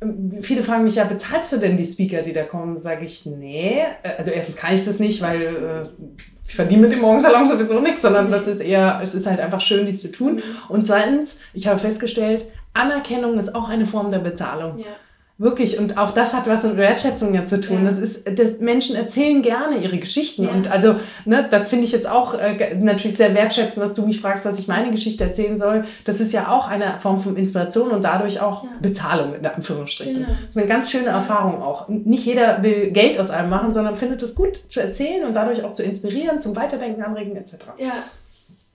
[0.00, 2.78] Ähm, viele fragen mich ja, bezahlst du denn die Speaker, die da kommen?
[2.78, 3.82] Sage ich, nee.
[4.02, 5.88] Äh, also erstens kann ich das nicht, weil äh,
[6.46, 9.60] ich verdiene mit dem Morgensalon sowieso nichts, sondern das ist eher, es ist halt einfach
[9.60, 10.36] schön, dies zu tun.
[10.36, 10.42] Mhm.
[10.68, 14.78] Und zweitens, ich habe festgestellt, Anerkennung ist auch eine Form der Bezahlung.
[14.78, 14.86] Ja.
[15.38, 17.84] Wirklich, und auch das hat was mit Wertschätzung ja zu tun.
[17.84, 17.90] Ja.
[17.90, 20.44] Das ist, das Menschen erzählen gerne ihre Geschichten.
[20.44, 20.50] Ja.
[20.50, 24.20] Und also, ne, das finde ich jetzt auch äh, natürlich sehr wertschätzend, dass du mich
[24.20, 25.84] fragst, dass ich meine Geschichte erzählen soll.
[26.04, 28.70] Das ist ja auch eine Form von Inspiration und dadurch auch ja.
[28.80, 30.14] Bezahlung, in Anführungsstrichen.
[30.14, 30.28] Genau.
[30.28, 31.88] Das ist eine ganz schöne Erfahrung auch.
[31.88, 35.64] Nicht jeder will Geld aus allem machen, sondern findet es gut zu erzählen und dadurch
[35.64, 37.54] auch zu inspirieren, zum Weiterdenken anregen, etc.
[37.78, 37.94] Ja.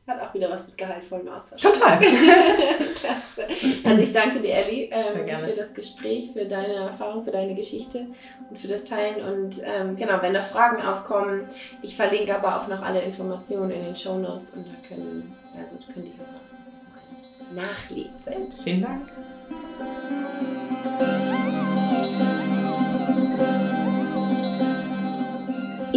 [0.08, 1.60] Hat auch wieder was mit gehaltvollem Austausch.
[1.62, 1.99] Total.
[2.95, 3.45] Klasse.
[3.84, 8.08] Also ich danke dir, Elli, ähm, für das Gespräch, für deine Erfahrung, für deine Geschichte
[8.49, 9.22] und für das Teilen.
[9.22, 11.47] Und ähm, genau, wenn da Fragen aufkommen,
[11.82, 15.91] ich verlinke aber auch noch alle Informationen in den Show Notes und da können, also
[15.91, 18.51] können die Hörer nachlesen.
[18.64, 19.10] Vielen Dank.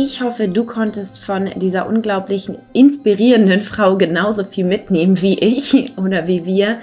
[0.02, 6.26] Ich hoffe, du konntest von dieser unglaublichen, inspirierenden Frau genauso viel mitnehmen wie ich oder
[6.26, 6.78] wie wir.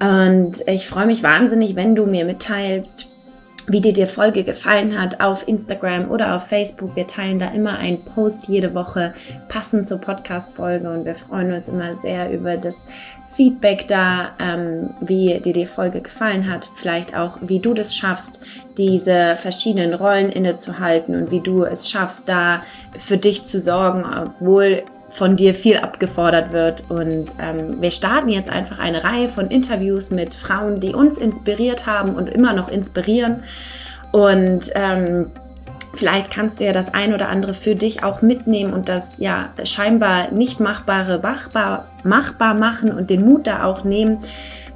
[0.00, 3.10] Und ich freue mich wahnsinnig, wenn du mir mitteilst,
[3.66, 6.96] wie dir die Folge gefallen hat auf Instagram oder auf Facebook.
[6.96, 9.14] Wir teilen da immer einen Post jede Woche
[9.48, 12.84] passend zur Podcast-Folge und wir freuen uns immer sehr über das
[13.28, 16.70] Feedback da, ähm, wie dir die Folge gefallen hat.
[16.74, 18.42] Vielleicht auch, wie du das schaffst,
[18.76, 22.62] diese verschiedenen Rollen innezuhalten und wie du es schaffst, da
[22.96, 24.84] für dich zu sorgen, obwohl
[25.14, 26.84] von dir viel abgefordert wird.
[26.90, 31.86] Und ähm, wir starten jetzt einfach eine Reihe von Interviews mit Frauen, die uns inspiriert
[31.86, 33.44] haben und immer noch inspirieren.
[34.10, 35.30] Und ähm,
[35.94, 39.50] vielleicht kannst du ja das ein oder andere für dich auch mitnehmen und das ja
[39.62, 44.18] scheinbar nicht machbare machbar, machbar machen und den Mut da auch nehmen.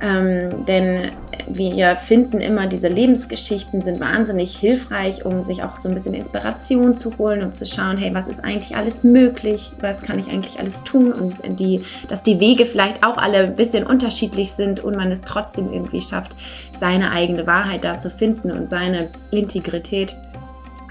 [0.00, 1.10] Ähm, denn
[1.46, 6.94] wir finden immer, diese Lebensgeschichten sind wahnsinnig hilfreich, um sich auch so ein bisschen Inspiration
[6.94, 10.58] zu holen, um zu schauen, hey, was ist eigentlich alles möglich, was kann ich eigentlich
[10.58, 14.96] alles tun und die, dass die Wege vielleicht auch alle ein bisschen unterschiedlich sind und
[14.96, 16.34] man es trotzdem irgendwie schafft,
[16.76, 20.16] seine eigene Wahrheit da zu finden und seine Integrität.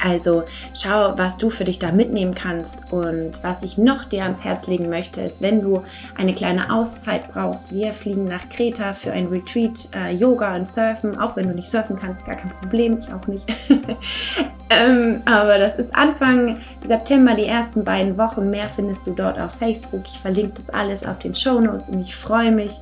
[0.03, 0.43] Also
[0.73, 2.79] schau, was du für dich da mitnehmen kannst.
[2.91, 5.83] Und was ich noch dir ans Herz legen möchte, ist, wenn du
[6.15, 11.17] eine kleine Auszeit brauchst, wir fliegen nach Kreta für ein Retreat, äh, Yoga und Surfen,
[11.17, 13.47] auch wenn du nicht surfen kannst, gar kein Problem, ich auch nicht.
[14.69, 18.49] ähm, aber das ist Anfang September, die ersten beiden Wochen.
[18.49, 20.01] Mehr findest du dort auf Facebook.
[20.05, 22.73] Ich verlinke das alles auf den Show Notes und ich freue mich,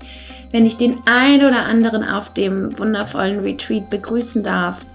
[0.51, 4.86] wenn ich den ein oder anderen auf dem wundervollen Retreat begrüßen darf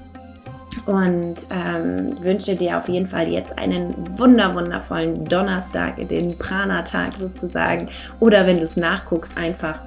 [0.87, 7.89] und ähm, wünsche dir auf jeden Fall jetzt einen wunder wundervollen Donnerstag, den Prana-Tag sozusagen.
[8.21, 9.81] Oder wenn du es nachguckst, einfach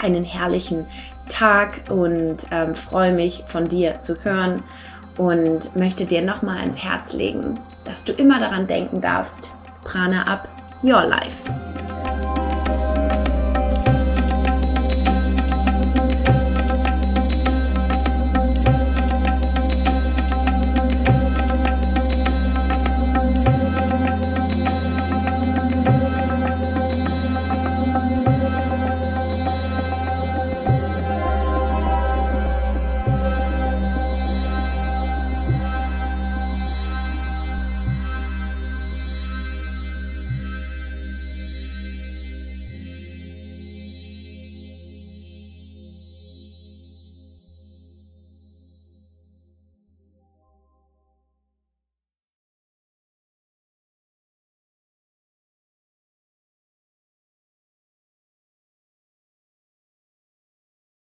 [0.00, 0.86] einen herrlichen
[1.28, 4.62] Tag und ähm, freue mich von dir zu hören
[5.16, 9.50] und möchte dir nochmal ans Herz legen, dass du immer daran denken darfst,
[9.84, 10.48] Prana up
[10.82, 11.44] your life.